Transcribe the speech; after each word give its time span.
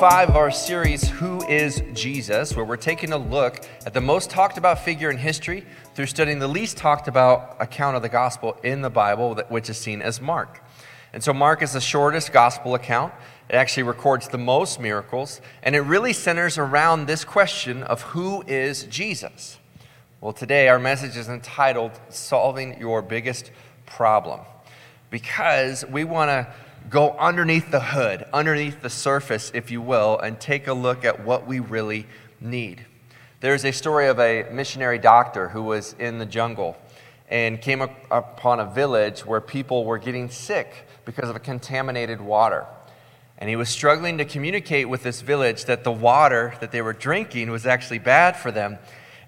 five 0.00 0.28
of 0.28 0.36
our 0.36 0.50
series, 0.50 1.08
Who 1.08 1.42
is 1.46 1.82
Jesus? 1.94 2.54
where 2.54 2.66
we're 2.66 2.76
taking 2.76 3.14
a 3.14 3.16
look 3.16 3.66
at 3.86 3.94
the 3.94 4.00
most 4.02 4.28
talked 4.28 4.58
about 4.58 4.84
figure 4.84 5.10
in 5.10 5.16
history 5.16 5.64
through 5.94 6.04
studying 6.04 6.38
the 6.38 6.46
least 6.46 6.76
talked 6.76 7.08
about 7.08 7.56
account 7.60 7.96
of 7.96 8.02
the 8.02 8.10
gospel 8.10 8.58
in 8.62 8.82
the 8.82 8.90
Bible, 8.90 9.36
which 9.48 9.70
is 9.70 9.78
seen 9.78 10.02
as 10.02 10.20
Mark. 10.20 10.62
And 11.14 11.24
so, 11.24 11.32
Mark 11.32 11.62
is 11.62 11.72
the 11.72 11.80
shortest 11.80 12.30
gospel 12.30 12.74
account. 12.74 13.14
It 13.48 13.54
actually 13.54 13.84
records 13.84 14.28
the 14.28 14.36
most 14.36 14.78
miracles, 14.78 15.40
and 15.62 15.74
it 15.74 15.80
really 15.80 16.12
centers 16.12 16.58
around 16.58 17.06
this 17.06 17.24
question 17.24 17.82
of 17.82 18.02
who 18.02 18.42
is 18.46 18.82
Jesus? 18.84 19.58
Well, 20.20 20.34
today 20.34 20.68
our 20.68 20.78
message 20.78 21.16
is 21.16 21.30
entitled 21.30 21.92
Solving 22.10 22.78
Your 22.78 23.00
Biggest 23.00 23.50
Problem 23.86 24.40
because 25.08 25.86
we 25.86 26.04
want 26.04 26.28
to 26.28 26.54
go 26.88 27.16
underneath 27.18 27.70
the 27.70 27.80
hood, 27.80 28.26
underneath 28.32 28.82
the 28.82 28.90
surface, 28.90 29.50
if 29.54 29.70
you 29.70 29.80
will, 29.80 30.18
and 30.18 30.38
take 30.38 30.66
a 30.66 30.72
look 30.72 31.04
at 31.04 31.24
what 31.24 31.46
we 31.46 31.60
really 31.60 32.06
need. 32.40 32.84
There's 33.40 33.64
a 33.64 33.72
story 33.72 34.06
of 34.08 34.18
a 34.18 34.48
missionary 34.50 34.98
doctor 34.98 35.48
who 35.48 35.62
was 35.62 35.94
in 35.98 36.18
the 36.18 36.26
jungle 36.26 36.76
and 37.28 37.60
came 37.60 37.82
upon 37.82 38.60
a 38.60 38.66
village 38.66 39.26
where 39.26 39.40
people 39.40 39.84
were 39.84 39.98
getting 39.98 40.30
sick 40.30 40.86
because 41.04 41.28
of 41.28 41.36
a 41.36 41.40
contaminated 41.40 42.20
water. 42.20 42.66
And 43.38 43.50
he 43.50 43.56
was 43.56 43.68
struggling 43.68 44.18
to 44.18 44.24
communicate 44.24 44.88
with 44.88 45.02
this 45.02 45.20
village 45.20 45.66
that 45.66 45.84
the 45.84 45.92
water 45.92 46.54
that 46.60 46.72
they 46.72 46.80
were 46.80 46.92
drinking 46.92 47.50
was 47.50 47.66
actually 47.66 47.98
bad 47.98 48.36
for 48.36 48.50
them. 48.50 48.78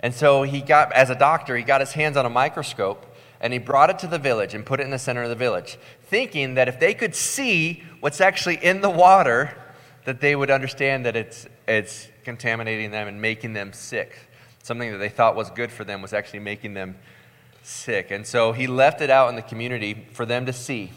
And 0.00 0.14
so 0.14 0.44
he 0.44 0.60
got, 0.60 0.92
as 0.92 1.10
a 1.10 1.14
doctor, 1.14 1.56
he 1.56 1.62
got 1.62 1.80
his 1.80 1.92
hands 1.92 2.16
on 2.16 2.24
a 2.24 2.30
microscope 2.30 3.04
and 3.40 3.52
he 3.52 3.58
brought 3.58 3.90
it 3.90 3.98
to 4.00 4.06
the 4.06 4.18
village 4.18 4.54
and 4.54 4.64
put 4.64 4.80
it 4.80 4.84
in 4.84 4.90
the 4.90 4.98
center 4.98 5.22
of 5.22 5.28
the 5.28 5.34
village, 5.34 5.78
thinking 6.08 6.54
that 6.54 6.68
if 6.68 6.80
they 6.80 6.94
could 6.94 7.14
see 7.14 7.82
what's 8.00 8.20
actually 8.20 8.56
in 8.56 8.80
the 8.80 8.90
water, 8.90 9.56
that 10.04 10.20
they 10.20 10.34
would 10.34 10.50
understand 10.50 11.04
that 11.06 11.16
it's, 11.16 11.46
it's 11.66 12.08
contaminating 12.24 12.90
them 12.90 13.08
and 13.08 13.20
making 13.20 13.52
them 13.52 13.72
sick. 13.72 14.14
Something 14.62 14.92
that 14.92 14.98
they 14.98 15.08
thought 15.08 15.36
was 15.36 15.50
good 15.50 15.70
for 15.70 15.84
them 15.84 16.02
was 16.02 16.12
actually 16.12 16.40
making 16.40 16.74
them 16.74 16.96
sick. 17.62 18.10
And 18.10 18.26
so 18.26 18.52
he 18.52 18.66
left 18.66 19.00
it 19.00 19.10
out 19.10 19.28
in 19.28 19.36
the 19.36 19.42
community 19.42 20.06
for 20.12 20.24
them 20.24 20.46
to 20.46 20.52
see. 20.52 20.90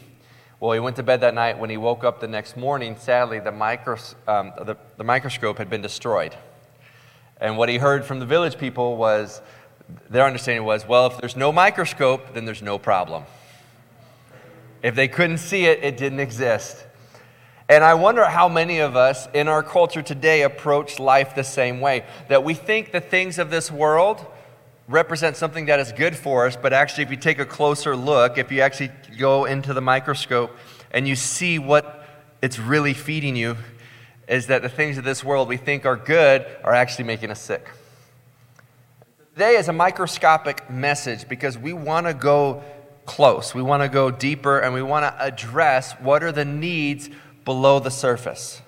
Well, 0.60 0.72
he 0.72 0.80
went 0.80 0.96
to 0.96 1.02
bed 1.02 1.20
that 1.22 1.34
night. 1.34 1.58
When 1.58 1.70
he 1.70 1.76
woke 1.76 2.04
up 2.04 2.20
the 2.20 2.28
next 2.28 2.56
morning, 2.56 2.96
sadly, 2.96 3.40
the, 3.40 3.50
micros, 3.50 4.14
um, 4.28 4.52
the, 4.64 4.76
the 4.96 5.04
microscope 5.04 5.58
had 5.58 5.68
been 5.68 5.82
destroyed. 5.82 6.34
And 7.40 7.58
what 7.58 7.68
he 7.68 7.78
heard 7.78 8.04
from 8.04 8.20
the 8.20 8.26
village 8.26 8.56
people 8.56 8.96
was, 8.96 9.42
their 10.08 10.24
understanding 10.24 10.64
was 10.64 10.86
well, 10.86 11.08
if 11.08 11.18
there's 11.18 11.36
no 11.36 11.52
microscope, 11.52 12.32
then 12.32 12.44
there's 12.44 12.62
no 12.62 12.78
problem. 12.78 13.24
If 14.82 14.94
they 14.94 15.08
couldn't 15.08 15.38
see 15.38 15.66
it, 15.66 15.82
it 15.82 15.96
didn't 15.96 16.20
exist. 16.20 16.84
And 17.68 17.84
I 17.84 17.94
wonder 17.94 18.24
how 18.24 18.48
many 18.48 18.80
of 18.80 18.96
us 18.96 19.28
in 19.32 19.48
our 19.48 19.62
culture 19.62 20.02
today 20.02 20.42
approach 20.42 20.98
life 20.98 21.34
the 21.34 21.44
same 21.44 21.80
way. 21.80 22.04
That 22.28 22.44
we 22.44 22.54
think 22.54 22.92
the 22.92 23.00
things 23.00 23.38
of 23.38 23.50
this 23.50 23.70
world 23.70 24.26
represent 24.88 25.36
something 25.36 25.66
that 25.66 25.80
is 25.80 25.92
good 25.92 26.16
for 26.16 26.46
us, 26.46 26.56
but 26.56 26.72
actually, 26.72 27.04
if 27.04 27.10
you 27.10 27.16
take 27.16 27.38
a 27.38 27.46
closer 27.46 27.96
look, 27.96 28.36
if 28.36 28.50
you 28.50 28.60
actually 28.60 28.90
go 29.18 29.44
into 29.44 29.72
the 29.72 29.80
microscope 29.80 30.50
and 30.90 31.06
you 31.06 31.16
see 31.16 31.58
what 31.58 32.06
it's 32.42 32.58
really 32.58 32.92
feeding 32.92 33.36
you, 33.36 33.56
is 34.28 34.48
that 34.48 34.62
the 34.62 34.68
things 34.68 34.98
of 34.98 35.04
this 35.04 35.22
world 35.22 35.48
we 35.48 35.56
think 35.56 35.86
are 35.86 35.96
good 35.96 36.44
are 36.64 36.74
actually 36.74 37.04
making 37.04 37.30
us 37.30 37.40
sick. 37.40 37.68
Today 39.34 39.56
is 39.56 39.68
a 39.68 39.72
microscopic 39.72 40.68
message 40.68 41.28
because 41.28 41.56
we 41.56 41.72
want 41.72 42.06
to 42.06 42.12
go 42.12 42.62
close. 43.06 43.54
We 43.54 43.62
want 43.62 43.82
to 43.82 43.88
go 43.88 44.10
deeper 44.10 44.58
and 44.58 44.74
we 44.74 44.82
want 44.82 45.04
to 45.04 45.22
address 45.22 45.92
what 46.00 46.22
are 46.22 46.32
the 46.32 46.44
needs 46.44 47.10
below 47.44 47.78
the 47.78 47.90
surface. 47.90 48.62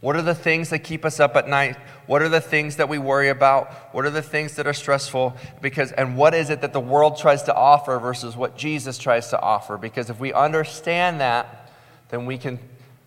What 0.00 0.14
are 0.14 0.22
the 0.22 0.34
things 0.34 0.70
that 0.70 0.80
keep 0.80 1.04
us 1.04 1.18
up 1.18 1.34
at 1.34 1.48
night? 1.48 1.76
What 2.06 2.22
are 2.22 2.28
the 2.28 2.40
things 2.40 2.76
that 2.76 2.88
we 2.88 2.98
worry 2.98 3.30
about? 3.30 3.72
What 3.92 4.04
are 4.04 4.10
the 4.10 4.22
things 4.22 4.54
that 4.54 4.66
are 4.66 4.72
stressful? 4.72 5.36
Because 5.60 5.90
and 5.92 6.16
what 6.16 6.34
is 6.34 6.50
it 6.50 6.60
that 6.60 6.72
the 6.72 6.80
world 6.80 7.18
tries 7.18 7.42
to 7.44 7.54
offer 7.54 7.98
versus 7.98 8.36
what 8.36 8.56
Jesus 8.56 8.96
tries 8.96 9.28
to 9.30 9.40
offer? 9.40 9.76
Because 9.76 10.08
if 10.08 10.20
we 10.20 10.32
understand 10.32 11.20
that, 11.20 11.70
then 12.10 12.26
we 12.26 12.38
can 12.38 12.60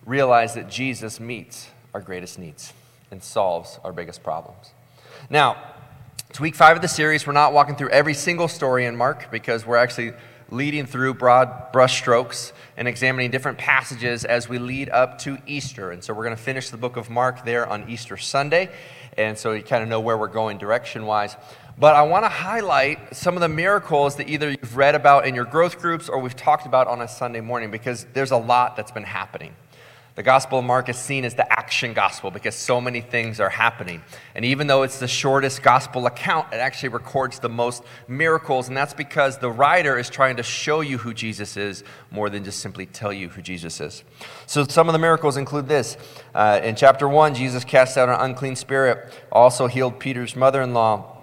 realize 0.04 0.54
that 0.54 0.68
Jesus 0.68 1.18
meets 1.18 1.68
our 1.94 2.00
greatest 2.00 2.38
needs 2.38 2.74
and 3.10 3.22
solves 3.22 3.78
our 3.84 3.92
biggest 3.92 4.22
problems. 4.22 4.72
Now, 5.30 5.56
it's 6.28 6.40
week 6.40 6.54
five 6.54 6.76
of 6.76 6.82
the 6.82 6.88
series. 6.88 7.26
We're 7.26 7.32
not 7.32 7.52
walking 7.52 7.76
through 7.76 7.90
every 7.90 8.14
single 8.14 8.48
story 8.48 8.84
in 8.84 8.96
Mark 8.96 9.30
because 9.30 9.66
we're 9.66 9.76
actually 9.76 10.12
leading 10.52 10.86
through 10.86 11.14
broad 11.14 11.72
brushstrokes 11.72 12.52
and 12.76 12.86
examining 12.86 13.30
different 13.30 13.58
passages 13.58 14.24
as 14.24 14.48
we 14.48 14.58
lead 14.58 14.90
up 14.90 15.18
to 15.20 15.38
Easter. 15.46 15.90
And 15.90 16.04
so 16.04 16.12
we're 16.12 16.24
going 16.24 16.36
to 16.36 16.42
finish 16.42 16.70
the 16.70 16.76
book 16.76 16.96
of 16.96 17.08
Mark 17.10 17.44
there 17.44 17.66
on 17.66 17.88
Easter 17.88 18.16
Sunday. 18.16 18.70
And 19.16 19.36
so 19.36 19.52
you 19.52 19.62
kind 19.62 19.82
of 19.82 19.88
know 19.88 20.00
where 20.00 20.16
we're 20.16 20.28
going 20.28 20.58
direction 20.58 21.06
wise. 21.06 21.36
But 21.78 21.96
I 21.96 22.02
want 22.02 22.24
to 22.24 22.28
highlight 22.28 23.16
some 23.16 23.34
of 23.34 23.40
the 23.40 23.48
miracles 23.48 24.16
that 24.16 24.28
either 24.28 24.50
you've 24.50 24.76
read 24.76 24.94
about 24.94 25.26
in 25.26 25.34
your 25.34 25.46
growth 25.46 25.80
groups 25.80 26.08
or 26.08 26.18
we've 26.18 26.36
talked 26.36 26.66
about 26.66 26.86
on 26.86 27.00
a 27.00 27.08
Sunday 27.08 27.40
morning 27.40 27.70
because 27.70 28.06
there's 28.12 28.30
a 28.30 28.36
lot 28.36 28.76
that's 28.76 28.92
been 28.92 29.04
happening. 29.04 29.54
The 30.14 30.22
Gospel 30.22 30.58
of 30.58 30.66
Mark 30.66 30.90
is 30.90 30.98
seen 30.98 31.24
as 31.24 31.34
the 31.34 31.50
action 31.50 31.94
gospel 31.94 32.30
because 32.30 32.54
so 32.54 32.82
many 32.82 33.00
things 33.00 33.40
are 33.40 33.48
happening. 33.48 34.02
And 34.34 34.44
even 34.44 34.66
though 34.66 34.82
it's 34.82 34.98
the 34.98 35.08
shortest 35.08 35.62
gospel 35.62 36.04
account, 36.04 36.52
it 36.52 36.56
actually 36.56 36.90
records 36.90 37.38
the 37.38 37.48
most 37.48 37.82
miracles. 38.08 38.68
And 38.68 38.76
that's 38.76 38.92
because 38.92 39.38
the 39.38 39.50
writer 39.50 39.98
is 39.98 40.10
trying 40.10 40.36
to 40.36 40.42
show 40.42 40.82
you 40.82 40.98
who 40.98 41.14
Jesus 41.14 41.56
is 41.56 41.82
more 42.10 42.28
than 42.28 42.44
just 42.44 42.60
simply 42.60 42.84
tell 42.84 43.10
you 43.10 43.30
who 43.30 43.40
Jesus 43.40 43.80
is. 43.80 44.04
So 44.46 44.64
some 44.64 44.86
of 44.86 44.92
the 44.92 44.98
miracles 44.98 45.38
include 45.38 45.66
this. 45.66 45.96
Uh, 46.34 46.60
in 46.62 46.76
chapter 46.76 47.08
1, 47.08 47.34
Jesus 47.34 47.64
cast 47.64 47.96
out 47.96 48.10
an 48.10 48.16
unclean 48.20 48.54
spirit, 48.56 49.14
also 49.32 49.66
healed 49.66 49.98
Peter's 49.98 50.36
mother 50.36 50.60
in 50.60 50.74
law, 50.74 51.22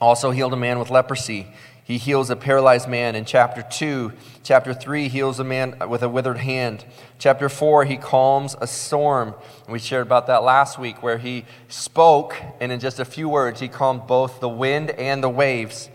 also 0.00 0.30
healed 0.30 0.54
a 0.54 0.56
man 0.56 0.78
with 0.78 0.88
leprosy. 0.88 1.46
He 1.90 1.98
heals 1.98 2.30
a 2.30 2.36
paralyzed 2.36 2.88
man 2.88 3.16
in 3.16 3.24
chapter 3.24 3.62
2. 3.62 4.12
Chapter 4.44 4.72
3 4.72 5.08
heals 5.08 5.40
a 5.40 5.44
man 5.44 5.74
with 5.88 6.04
a 6.04 6.08
withered 6.08 6.38
hand. 6.38 6.84
Chapter 7.18 7.48
4, 7.48 7.84
he 7.84 7.96
calms 7.96 8.54
a 8.60 8.68
storm. 8.68 9.34
We 9.68 9.80
shared 9.80 10.06
about 10.06 10.28
that 10.28 10.44
last 10.44 10.78
week 10.78 11.02
where 11.02 11.18
he 11.18 11.46
spoke, 11.66 12.36
and 12.60 12.70
in 12.70 12.78
just 12.78 13.00
a 13.00 13.04
few 13.04 13.28
words, 13.28 13.58
he 13.58 13.66
calmed 13.66 14.06
both 14.06 14.38
the 14.38 14.48
wind 14.48 14.90
and 14.90 15.20
the 15.20 15.28
waves. 15.28 15.90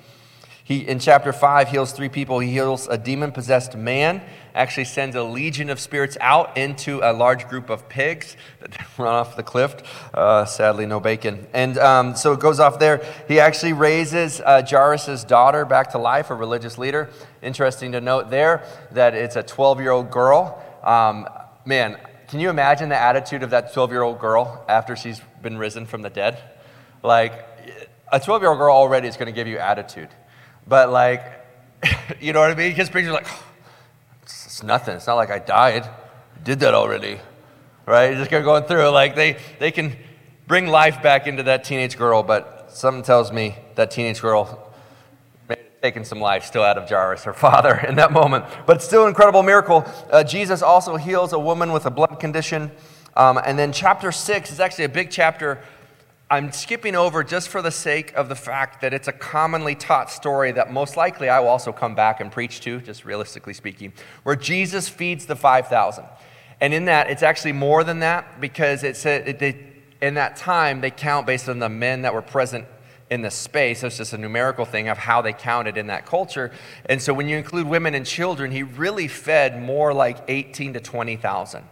He, 0.66 0.80
in 0.80 0.98
chapter 0.98 1.32
5, 1.32 1.70
heals 1.70 1.92
three 1.92 2.10
people. 2.10 2.40
He 2.40 2.50
heals 2.52 2.88
a 2.88 2.98
demon 2.98 3.32
possessed 3.32 3.76
man, 3.78 4.24
actually 4.56 4.86
sends 4.86 5.16
a 5.16 5.22
legion 5.22 5.70
of 5.70 5.80
spirits 5.80 6.18
out 6.20 6.58
into 6.58 7.02
a 7.04 7.14
large 7.14 7.48
group 7.48 7.70
of 7.70 7.88
pigs 7.88 8.36
that 8.62 8.76
run 8.98 9.14
off 9.14 9.36
the 9.36 9.44
cliff. 9.44 9.76
Uh, 10.12 10.44
sadly, 10.46 10.88
no 10.88 11.00
bacon. 11.00 11.46
And 11.54 11.78
um, 11.78 12.16
so 12.16 12.34
it 12.34 12.40
goes 12.40 12.60
off 12.60 12.80
there. 12.80 13.06
He 13.28 13.40
actually 13.40 13.74
raises 13.74 14.42
uh, 14.42 14.66
Jairus' 14.68 15.24
daughter 15.24 15.66
back 15.66 15.92
to 15.92 16.00
life, 16.00 16.32
a 16.32 16.34
religious 16.34 16.80
leader. 16.80 17.12
Interesting 17.44 17.92
to 17.92 18.02
note 18.02 18.32
there 18.32 18.64
that 18.94 19.14
it's 19.14 19.36
a 19.36 19.44
12 19.44 19.82
year 19.82 19.92
old 19.92 20.10
girl. 20.10 20.60
Um, 20.82 21.28
man, 21.64 22.00
can 22.28 22.40
you 22.40 22.50
imagine 22.50 22.90
the 22.90 23.00
attitude 23.00 23.44
of 23.44 23.52
that 23.52 23.72
12 23.72 23.92
year 23.92 24.02
old 24.02 24.18
girl 24.18 24.66
after 24.68 24.96
she's 24.96 25.22
been 25.44 25.60
risen 25.60 25.86
from 25.86 26.02
the 26.02 26.10
dead? 26.10 26.42
Like, 27.04 27.34
a 28.12 28.20
12 28.20 28.42
year 28.42 28.50
old 28.50 28.58
girl 28.58 28.76
already 28.76 29.08
is 29.08 29.16
going 29.16 29.28
to 29.28 29.32
give 29.32 29.48
you 29.48 29.60
attitude. 29.60 30.10
But 30.68 30.92
like, 30.92 31.24
you 32.22 32.34
know 32.34 32.40
what 32.40 32.52
I 32.52 32.56
mean? 32.56 32.72
Because 32.72 32.90
pictures 32.90 33.14
like, 33.14 33.28
it's, 34.24 34.46
it's 34.46 34.64
nothing. 34.64 34.96
It's 34.96 35.08
not 35.08 35.16
like 35.16 35.32
I 35.32 35.40
died. 35.40 35.90
Did 36.44 36.60
that 36.60 36.74
already, 36.74 37.20
right? 37.86 38.16
You're 38.16 38.26
just 38.26 38.30
going 38.30 38.64
through. 38.64 38.90
Like 38.90 39.16
they 39.16 39.38
they 39.60 39.72
can 39.72 39.96
bring 40.48 40.68
life 40.68 41.02
back 41.02 41.28
into 41.28 41.44
that 41.44 41.64
teenage 41.64 41.98
girl, 41.98 42.24
but 42.24 42.72
something 42.72 43.04
tells 43.04 43.32
me 43.32 43.56
that 43.76 43.90
teenage 43.92 44.22
girl 44.22 44.72
may 45.50 45.56
have 45.56 45.82
taken 45.82 46.06
some 46.06 46.20
life 46.20 46.46
still 46.46 46.64
out 46.64 46.78
of 46.78 46.88
Jairus, 46.90 47.24
her 47.24 47.34
father, 47.34 47.76
in 47.88 47.96
that 47.96 48.12
moment. 48.12 48.46
But 48.66 48.78
it's 48.78 48.86
still 48.86 49.04
an 49.04 49.10
incredible 49.10 49.44
miracle. 49.44 49.86
Uh, 50.12 50.24
Jesus 50.24 50.62
also 50.62 50.98
heals 50.98 51.34
a 51.34 51.40
woman 51.40 51.72
with 51.72 51.86
a 51.86 51.92
blood 51.92 52.20
condition. 52.20 52.72
Um, 53.18 53.40
and 53.44 53.58
then 53.58 53.72
chapter 53.72 54.12
six 54.12 54.52
is 54.52 54.60
actually 54.60 54.86
a 54.86 54.90
big 54.90 55.10
chapter 55.10 55.64
I'm 56.30 56.52
skipping 56.52 56.96
over 56.96 57.24
just 57.24 57.50
for 57.50 57.62
the 57.62 57.72
sake 57.72 58.12
of 58.16 58.30
the 58.30 58.36
fact 58.36 58.82
that 58.82 58.96
it's 58.96 59.08
a 59.08 59.12
commonly 59.12 59.76
taught 59.76 60.10
story 60.10 60.52
that 60.54 60.74
most 60.74 60.98
likely 60.98 61.30
I 61.30 61.40
will 61.40 61.50
also 61.50 61.72
come 61.72 61.94
back 61.94 62.20
and 62.20 62.32
preach 62.32 62.62
to, 62.62 62.82
just 62.82 63.06
realistically 63.06 63.54
speaking, 63.54 63.94
where 64.24 64.36
Jesus 64.36 64.90
feeds 64.90 65.28
the 65.28 65.36
5,000. 65.36 66.04
And 66.62 66.74
in 66.74 66.86
that, 66.86 67.12
it's 67.12 67.22
actually 67.22 67.52
more 67.52 67.84
than 67.84 68.00
that 68.00 68.42
because 68.42 68.84
it's 68.84 69.06
a, 69.06 69.30
it, 69.30 69.40
they, 69.40 69.56
in 70.02 70.16
that 70.16 70.36
time, 70.36 70.82
they 70.82 70.90
count 70.90 71.28
based 71.28 71.48
on 71.48 71.60
the 71.60 71.70
men 71.70 72.02
that 72.02 72.14
were 72.14 72.24
present 72.24 72.66
in 73.12 73.22
the 73.22 73.30
space. 73.30 73.82
So 73.82 73.88
it's 73.88 73.98
just 73.98 74.14
a 74.14 74.18
numerical 74.18 74.66
thing 74.66 74.88
of 74.88 74.98
how 74.98 75.22
they 75.22 75.34
counted 75.34 75.78
in 75.78 75.88
that 75.88 76.08
culture. 76.08 76.52
And 76.86 77.00
so 77.00 77.14
when 77.14 77.28
you 77.28 77.38
include 77.38 77.68
women 77.68 77.94
and 77.94 78.04
children, 78.04 78.50
he 78.50 78.64
really 78.64 79.08
fed 79.08 79.62
more 79.62 79.94
like 79.94 80.18
18 80.28 80.74
to 80.74 80.80
20,000. 80.80 81.64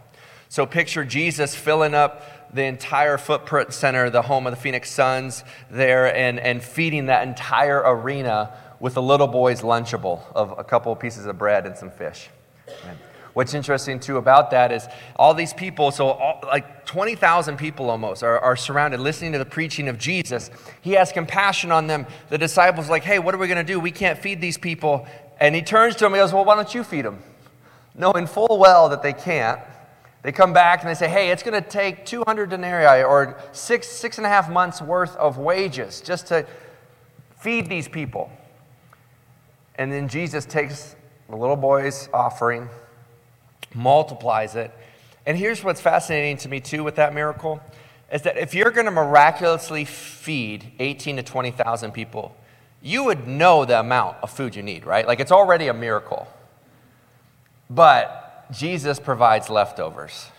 So 0.54 0.66
picture 0.66 1.04
Jesus 1.04 1.52
filling 1.52 1.94
up 1.94 2.54
the 2.54 2.62
entire 2.62 3.18
footprint 3.18 3.72
center, 3.74 4.08
the 4.08 4.22
home 4.22 4.46
of 4.46 4.52
the 4.52 4.56
Phoenix 4.56 4.88
Suns, 4.88 5.42
there, 5.68 6.14
and, 6.14 6.38
and 6.38 6.62
feeding 6.62 7.06
that 7.06 7.26
entire 7.26 7.82
arena 7.84 8.56
with 8.78 8.96
a 8.96 9.00
little 9.00 9.26
boy's 9.26 9.62
Lunchable 9.62 10.20
of 10.32 10.56
a 10.56 10.62
couple 10.62 10.92
of 10.92 11.00
pieces 11.00 11.26
of 11.26 11.36
bread 11.38 11.66
and 11.66 11.76
some 11.76 11.90
fish. 11.90 12.28
What's 13.32 13.52
interesting 13.52 13.98
too 13.98 14.16
about 14.16 14.52
that 14.52 14.70
is 14.70 14.86
all 15.16 15.34
these 15.34 15.52
people, 15.52 15.90
so 15.90 16.10
all, 16.10 16.38
like 16.44 16.86
20,000 16.86 17.56
people 17.56 17.90
almost 17.90 18.22
are, 18.22 18.38
are 18.38 18.54
surrounded 18.54 19.00
listening 19.00 19.32
to 19.32 19.38
the 19.38 19.44
preaching 19.44 19.88
of 19.88 19.98
Jesus. 19.98 20.52
He 20.82 20.92
has 20.92 21.10
compassion 21.10 21.72
on 21.72 21.88
them. 21.88 22.06
The 22.28 22.38
disciples 22.38 22.88
like, 22.88 23.02
hey, 23.02 23.18
what 23.18 23.34
are 23.34 23.38
we 23.38 23.48
going 23.48 23.58
to 23.58 23.64
do? 23.64 23.80
We 23.80 23.90
can't 23.90 24.20
feed 24.20 24.40
these 24.40 24.56
people. 24.56 25.08
And 25.40 25.52
he 25.52 25.62
turns 25.62 25.96
to 25.96 26.04
them 26.04 26.12
and 26.12 26.20
goes, 26.20 26.32
well, 26.32 26.44
why 26.44 26.54
don't 26.54 26.72
you 26.72 26.84
feed 26.84 27.06
them? 27.06 27.24
Knowing 27.96 28.28
full 28.28 28.56
well 28.60 28.88
that 28.90 29.02
they 29.02 29.12
can't. 29.12 29.58
They 30.24 30.32
come 30.32 30.54
back 30.54 30.80
and 30.80 30.88
they 30.88 30.94
say, 30.94 31.06
hey, 31.06 31.30
it's 31.30 31.42
going 31.42 31.62
to 31.62 31.68
take 31.68 32.06
200 32.06 32.48
denarii 32.48 33.04
or 33.04 33.38
six, 33.52 33.86
six 33.86 34.16
and 34.16 34.26
a 34.26 34.30
half 34.30 34.50
months 34.50 34.80
worth 34.80 35.14
of 35.16 35.36
wages 35.36 36.00
just 36.00 36.28
to 36.28 36.46
feed 37.38 37.68
these 37.68 37.88
people. 37.88 38.32
And 39.74 39.92
then 39.92 40.08
Jesus 40.08 40.46
takes 40.46 40.96
the 41.28 41.36
little 41.36 41.56
boy's 41.56 42.08
offering, 42.14 42.70
multiplies 43.74 44.56
it. 44.56 44.72
And 45.26 45.36
here's 45.36 45.62
what's 45.62 45.82
fascinating 45.82 46.38
to 46.38 46.48
me, 46.48 46.58
too, 46.58 46.82
with 46.82 46.96
that 46.96 47.12
miracle 47.12 47.60
is 48.10 48.22
that 48.22 48.38
if 48.38 48.54
you're 48.54 48.70
going 48.70 48.86
to 48.86 48.92
miraculously 48.92 49.84
feed 49.84 50.72
18 50.78 51.16
to 51.16 51.22
20,000 51.22 51.92
people, 51.92 52.34
you 52.80 53.04
would 53.04 53.26
know 53.26 53.66
the 53.66 53.78
amount 53.78 54.16
of 54.22 54.30
food 54.30 54.56
you 54.56 54.62
need, 54.62 54.86
right? 54.86 55.06
Like 55.06 55.20
it's 55.20 55.32
already 55.32 55.68
a 55.68 55.74
miracle. 55.74 56.28
But 57.68 58.23
Jesus 58.50 59.00
provides 59.00 59.50
leftovers. 59.50 60.30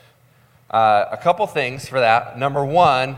Uh, 0.69 1.05
a 1.11 1.17
couple 1.17 1.45
things 1.47 1.87
for 1.87 1.99
that. 1.99 2.37
Number 2.37 2.63
one, 2.63 3.17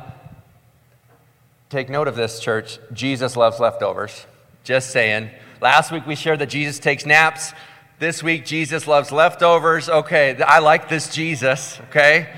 take 1.69 1.89
note 1.89 2.07
of 2.07 2.15
this, 2.15 2.39
church. 2.39 2.79
Jesus 2.93 3.35
loves 3.35 3.59
leftovers. 3.59 4.25
Just 4.63 4.91
saying. 4.91 5.29
Last 5.61 5.91
week 5.91 6.05
we 6.05 6.15
shared 6.15 6.39
that 6.39 6.49
Jesus 6.49 6.79
takes 6.79 7.05
naps. 7.05 7.53
This 7.99 8.21
week, 8.21 8.45
Jesus 8.45 8.85
loves 8.85 9.11
leftovers. 9.11 9.89
Okay, 9.89 10.39
I 10.43 10.59
like 10.59 10.87
this 10.87 11.11
Jesus, 11.11 11.79
okay? 11.89 12.29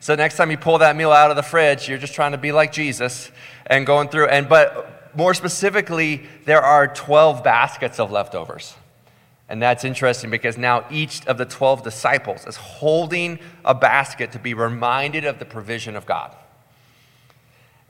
So 0.00 0.16
next 0.16 0.36
time 0.36 0.50
you 0.50 0.58
pull 0.58 0.78
that 0.78 0.96
meal 0.96 1.12
out 1.12 1.30
of 1.30 1.36
the 1.36 1.42
fridge, 1.42 1.88
you're 1.88 1.98
just 1.98 2.14
trying 2.14 2.32
to 2.32 2.38
be 2.38 2.50
like 2.50 2.72
Jesus 2.72 3.30
and 3.66 3.86
going 3.86 4.08
through. 4.08 4.26
And 4.26 4.48
but 4.48 5.12
more 5.16 5.32
specifically, 5.32 6.26
there 6.46 6.62
are 6.62 6.88
12 6.88 7.44
baskets 7.44 8.00
of 8.00 8.10
leftovers. 8.10 8.74
And 9.54 9.62
that's 9.62 9.84
interesting 9.84 10.30
because 10.30 10.58
now 10.58 10.84
each 10.90 11.24
of 11.28 11.38
the 11.38 11.44
12 11.44 11.84
disciples 11.84 12.44
is 12.44 12.56
holding 12.56 13.38
a 13.64 13.72
basket 13.72 14.32
to 14.32 14.40
be 14.40 14.52
reminded 14.52 15.24
of 15.24 15.38
the 15.38 15.44
provision 15.44 15.94
of 15.94 16.06
God. 16.06 16.34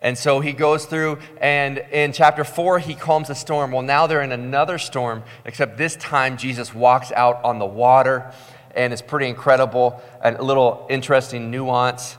And 0.03 0.19
so 0.19 0.41
he 0.41 0.53
goes 0.53 0.85
through, 0.85 1.21
and 1.41 1.79
in 1.79 2.13
chapter 2.13 2.45
four, 2.45 2.81
he 2.81 2.95
calms 2.95 3.29
the 3.29 3.35
storm. 3.35 3.73
Well, 3.73 3.81
now 3.81 4.07
they're 4.07 4.21
in 4.21 4.33
another 4.33 4.77
storm, 4.77 5.23
except 5.47 5.79
this 5.79 5.97
time 5.97 6.37
Jesus 6.37 6.75
walks 6.75 7.11
out 7.13 7.43
on 7.43 7.59
the 7.59 7.65
water, 7.65 8.31
and 8.75 8.93
it's 8.93 9.01
pretty 9.01 9.29
incredible. 9.29 10.03
And 10.23 10.37
a 10.37 10.43
little 10.43 10.87
interesting 10.91 11.51
nuance 11.51 12.19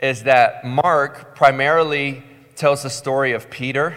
is 0.00 0.22
that 0.22 0.64
Mark 0.64 1.36
primarily 1.36 2.22
tells 2.54 2.82
the 2.82 2.88
story 2.88 3.32
of 3.32 3.50
Peter. 3.50 3.94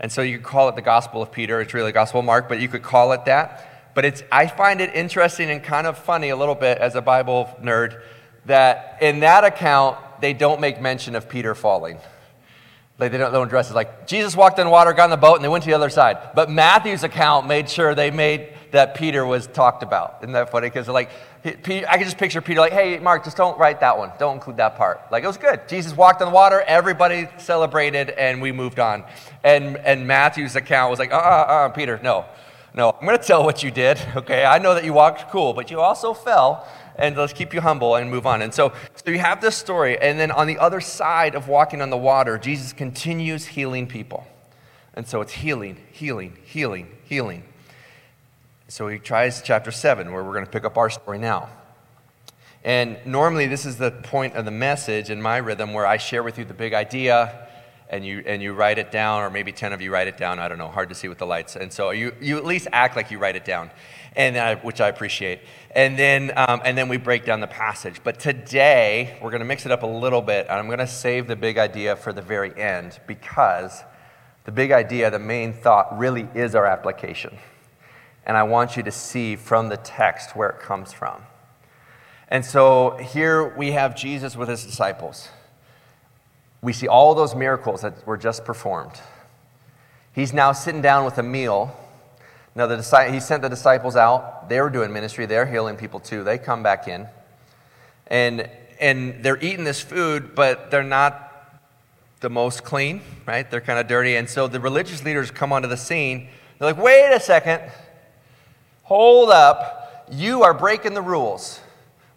And 0.00 0.10
so 0.10 0.22
you 0.22 0.38
could 0.38 0.46
call 0.46 0.70
it 0.70 0.74
the 0.76 0.80
Gospel 0.80 1.20
of 1.20 1.30
Peter. 1.30 1.60
It's 1.60 1.74
really 1.74 1.90
the 1.90 1.92
Gospel 1.92 2.20
of 2.20 2.24
Mark, 2.24 2.48
but 2.48 2.60
you 2.60 2.68
could 2.68 2.82
call 2.82 3.12
it 3.12 3.26
that. 3.26 3.68
But 3.94 4.04
it's, 4.04 4.22
I 4.32 4.46
find 4.46 4.80
it 4.80 4.94
interesting 4.94 5.50
and 5.50 5.62
kind 5.62 5.86
of 5.86 5.98
funny 5.98 6.30
a 6.30 6.36
little 6.36 6.54
bit 6.54 6.78
as 6.78 6.94
a 6.94 7.02
Bible 7.02 7.50
nerd 7.62 8.00
that 8.46 8.98
in 9.00 9.20
that 9.20 9.44
account, 9.44 9.98
they 10.20 10.32
don't 10.32 10.60
make 10.60 10.80
mention 10.80 11.14
of 11.14 11.28
Peter 11.28 11.54
falling. 11.54 11.98
Like 12.98 13.10
they 13.10 13.18
don't, 13.18 13.32
they 13.32 13.38
don't 13.38 13.48
address 13.48 13.70
it. 13.70 13.74
Like 13.74 14.06
Jesus 14.06 14.36
walked 14.36 14.58
on 14.58 14.70
water, 14.70 14.92
got 14.92 15.04
on 15.04 15.10
the 15.10 15.16
boat, 15.16 15.36
and 15.36 15.44
they 15.44 15.48
went 15.48 15.64
to 15.64 15.70
the 15.70 15.74
other 15.74 15.90
side. 15.90 16.18
But 16.34 16.50
Matthew's 16.50 17.02
account 17.02 17.46
made 17.46 17.68
sure 17.68 17.94
they 17.94 18.10
made 18.10 18.54
that 18.70 18.94
Peter 18.94 19.26
was 19.26 19.46
talked 19.46 19.82
about. 19.82 20.18
Isn't 20.22 20.32
that 20.32 20.50
funny? 20.50 20.68
Because 20.68 20.88
like, 20.88 21.10
I 21.44 21.50
can 21.50 22.04
just 22.04 22.16
picture 22.16 22.40
Peter 22.40 22.60
like, 22.60 22.72
hey, 22.72 22.98
Mark, 22.98 23.24
just 23.24 23.36
don't 23.36 23.58
write 23.58 23.80
that 23.80 23.98
one. 23.98 24.12
Don't 24.18 24.34
include 24.34 24.58
that 24.58 24.76
part. 24.76 25.00
Like 25.10 25.24
it 25.24 25.26
was 25.26 25.36
good. 25.36 25.68
Jesus 25.68 25.96
walked 25.96 26.22
on 26.22 26.28
the 26.28 26.34
water, 26.34 26.62
everybody 26.62 27.28
celebrated, 27.38 28.10
and 28.10 28.40
we 28.40 28.52
moved 28.52 28.78
on. 28.78 29.04
And, 29.42 29.76
and 29.78 30.06
Matthew's 30.06 30.56
account 30.56 30.90
was 30.90 30.98
like, 30.98 31.12
uh, 31.12 31.16
uh, 31.16 31.18
uh, 31.18 31.68
Peter, 31.70 31.98
no. 32.02 32.24
No, 32.74 32.90
I'm 32.90 33.06
going 33.06 33.18
to 33.18 33.24
tell 33.24 33.44
what 33.44 33.62
you 33.62 33.70
did, 33.70 34.00
okay? 34.16 34.44
I 34.46 34.58
know 34.58 34.74
that 34.74 34.84
you 34.84 34.94
walked 34.94 35.30
cool, 35.30 35.52
but 35.52 35.70
you 35.70 35.80
also 35.80 36.14
fell 36.14 36.66
and 36.96 37.16
let's 37.16 37.32
keep 37.32 37.52
you 37.52 37.60
humble 37.60 37.96
and 37.96 38.10
move 38.10 38.26
on. 38.26 38.42
And 38.42 38.52
so, 38.52 38.72
so 38.94 39.10
you 39.10 39.18
have 39.18 39.40
this 39.40 39.56
story, 39.56 39.98
and 39.98 40.18
then 40.18 40.30
on 40.30 40.46
the 40.46 40.58
other 40.58 40.80
side 40.80 41.34
of 41.34 41.48
walking 41.48 41.82
on 41.82 41.90
the 41.90 41.96
water, 41.96 42.38
Jesus 42.38 42.72
continues 42.72 43.46
healing 43.46 43.86
people. 43.86 44.26
And 44.94 45.06
so 45.06 45.20
it's 45.20 45.32
healing, 45.32 45.78
healing, 45.90 46.36
healing, 46.44 46.88
healing. 47.04 47.44
So 48.68 48.88
he 48.88 48.98
tries 48.98 49.42
chapter 49.42 49.70
7, 49.70 50.12
where 50.12 50.22
we're 50.22 50.32
going 50.32 50.44
to 50.44 50.50
pick 50.50 50.64
up 50.64 50.76
our 50.78 50.90
story 50.90 51.18
now. 51.18 51.48
And 52.64 52.98
normally, 53.04 53.46
this 53.48 53.66
is 53.66 53.76
the 53.76 53.90
point 53.90 54.34
of 54.34 54.44
the 54.44 54.50
message 54.50 55.10
in 55.10 55.20
my 55.20 55.38
rhythm 55.38 55.72
where 55.72 55.86
I 55.86 55.96
share 55.96 56.22
with 56.22 56.38
you 56.38 56.44
the 56.44 56.54
big 56.54 56.72
idea 56.72 57.48
and 57.92 58.04
you, 58.04 58.24
and 58.26 58.42
you 58.42 58.54
write 58.54 58.78
it 58.78 58.90
down, 58.90 59.22
or 59.22 59.30
maybe 59.30 59.52
10 59.52 59.72
of 59.72 59.80
you 59.80 59.92
write 59.92 60.08
it 60.08 60.16
down. 60.16 60.38
I 60.38 60.48
don't 60.48 60.58
know, 60.58 60.68
hard 60.68 60.88
to 60.88 60.94
see 60.94 61.08
with 61.08 61.18
the 61.18 61.26
lights. 61.26 61.54
And 61.54 61.72
so 61.72 61.90
you, 61.90 62.14
you 62.20 62.38
at 62.38 62.44
least 62.44 62.66
act 62.72 62.96
like 62.96 63.10
you 63.10 63.18
write 63.18 63.36
it 63.36 63.44
down 63.44 63.70
and 64.16 64.36
I, 64.36 64.54
which 64.56 64.80
I 64.80 64.88
appreciate. 64.88 65.40
And 65.74 65.98
then, 65.98 66.32
um, 66.36 66.60
and 66.64 66.76
then 66.76 66.88
we 66.88 66.96
break 66.96 67.24
down 67.24 67.40
the 67.40 67.46
passage. 67.46 68.00
But 68.02 68.18
today, 68.18 69.18
we're 69.22 69.30
going 69.30 69.40
to 69.40 69.46
mix 69.46 69.66
it 69.66 69.72
up 69.72 69.82
a 69.82 69.86
little 69.86 70.22
bit, 70.22 70.46
and 70.48 70.58
I'm 70.58 70.66
going 70.66 70.78
to 70.78 70.86
save 70.86 71.26
the 71.26 71.36
big 71.36 71.58
idea 71.58 71.96
for 71.96 72.12
the 72.12 72.22
very 72.22 72.58
end 72.58 72.98
because 73.06 73.82
the 74.44 74.52
big 74.52 74.72
idea, 74.72 75.10
the 75.10 75.18
main 75.18 75.52
thought, 75.52 75.96
really 75.98 76.28
is 76.34 76.54
our 76.54 76.66
application. 76.66 77.38
And 78.24 78.36
I 78.36 78.42
want 78.42 78.76
you 78.76 78.82
to 78.84 78.92
see 78.92 79.36
from 79.36 79.68
the 79.68 79.76
text 79.76 80.36
where 80.36 80.48
it 80.48 80.60
comes 80.60 80.92
from. 80.92 81.22
And 82.28 82.44
so 82.44 82.96
here 82.98 83.54
we 83.56 83.72
have 83.72 83.96
Jesus 83.96 84.36
with 84.36 84.48
his 84.48 84.64
disciples. 84.64 85.28
We 86.62 86.72
see 86.72 86.88
all 86.88 87.14
those 87.14 87.34
miracles 87.34 87.82
that 87.82 88.06
were 88.06 88.16
just 88.16 88.44
performed. 88.44 89.00
He's 90.14 90.32
now 90.32 90.52
sitting 90.52 90.82
down 90.82 91.04
with 91.04 91.18
a 91.18 91.22
meal 91.22 91.76
now, 92.54 92.66
the, 92.66 93.10
he 93.10 93.20
sent 93.20 93.42
the 93.42 93.48
disciples 93.48 93.96
out. 93.96 94.48
They 94.48 94.60
were 94.60 94.68
doing 94.68 94.92
ministry. 94.92 95.24
They're 95.26 95.46
healing 95.46 95.76
people 95.76 96.00
too. 96.00 96.22
They 96.22 96.36
come 96.36 96.62
back 96.62 96.86
in. 96.86 97.06
And, 98.08 98.48
and 98.78 99.22
they're 99.22 99.42
eating 99.42 99.64
this 99.64 99.80
food, 99.80 100.34
but 100.34 100.70
they're 100.70 100.82
not 100.82 101.30
the 102.20 102.28
most 102.28 102.62
clean, 102.62 103.00
right? 103.26 103.50
They're 103.50 103.62
kind 103.62 103.78
of 103.78 103.86
dirty. 103.86 104.16
And 104.16 104.28
so 104.28 104.48
the 104.48 104.60
religious 104.60 105.02
leaders 105.02 105.30
come 105.30 105.52
onto 105.52 105.66
the 105.68 105.78
scene. 105.78 106.28
They're 106.58 106.72
like, 106.72 106.82
wait 106.82 107.12
a 107.14 107.20
second. 107.20 107.62
Hold 108.82 109.30
up. 109.30 110.06
You 110.12 110.42
are 110.42 110.52
breaking 110.52 110.92
the 110.92 111.02
rules. 111.02 111.58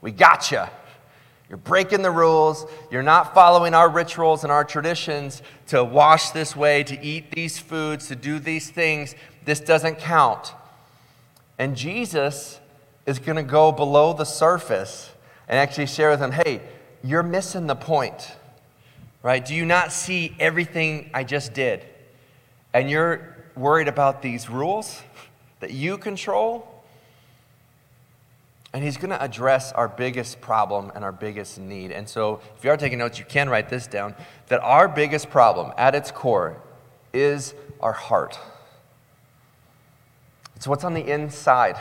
We 0.01 0.11
gotcha. 0.11 0.69
You're 1.49 1.57
breaking 1.57 2.01
the 2.01 2.11
rules. 2.11 2.65
You're 2.89 3.03
not 3.03 3.33
following 3.33 3.73
our 3.73 3.89
rituals 3.89 4.43
and 4.43 4.51
our 4.51 4.63
traditions 4.63 5.41
to 5.67 5.83
wash 5.83 6.31
this 6.31 6.55
way, 6.55 6.83
to 6.83 7.03
eat 7.03 7.31
these 7.31 7.59
foods, 7.59 8.07
to 8.07 8.15
do 8.15 8.39
these 8.39 8.69
things. 8.69 9.15
This 9.45 9.59
doesn't 9.59 9.99
count. 9.99 10.53
And 11.59 11.75
Jesus 11.75 12.59
is 13.05 13.19
going 13.19 13.37
to 13.37 13.43
go 13.43 13.71
below 13.71 14.13
the 14.13 14.25
surface 14.25 15.11
and 15.47 15.59
actually 15.59 15.85
share 15.85 16.09
with 16.09 16.19
them 16.19 16.31
hey, 16.31 16.61
you're 17.03 17.23
missing 17.23 17.67
the 17.67 17.75
point, 17.75 18.35
right? 19.21 19.45
Do 19.45 19.53
you 19.53 19.65
not 19.65 19.91
see 19.91 20.35
everything 20.39 21.11
I 21.13 21.23
just 21.23 21.53
did? 21.53 21.85
And 22.73 22.89
you're 22.89 23.35
worried 23.55 23.87
about 23.87 24.21
these 24.23 24.49
rules 24.49 25.01
that 25.59 25.71
you 25.71 25.97
control? 25.97 26.74
And 28.75 28.83
he's 28.83 28.97
going 28.97 29.11
to 29.11 29.23
address 29.23 29.71
our 29.71 29.87
biggest 29.87 30.41
problem 30.41 30.91
and 30.95 31.05
our 31.05 31.13
biggest 31.13 31.57
need. 31.57 31.93
And 31.93 32.09
so, 32.09 32.41
if 32.57 32.65
you 32.65 32.71
are 32.71 32.75
taking 32.75 32.97
notes, 32.97 33.17
you 33.17 33.23
can 33.23 33.47
write 33.47 33.69
this 33.69 33.87
down 33.87 34.13
that 34.47 34.59
our 34.59 34.89
biggest 34.89 35.29
problem 35.29 35.71
at 35.77 35.95
its 35.95 36.11
core 36.11 36.61
is 37.13 37.53
our 37.79 37.93
heart. 37.93 38.37
It's 40.57 40.67
what's 40.67 40.83
on 40.83 40.93
the 40.93 41.09
inside. 41.09 41.77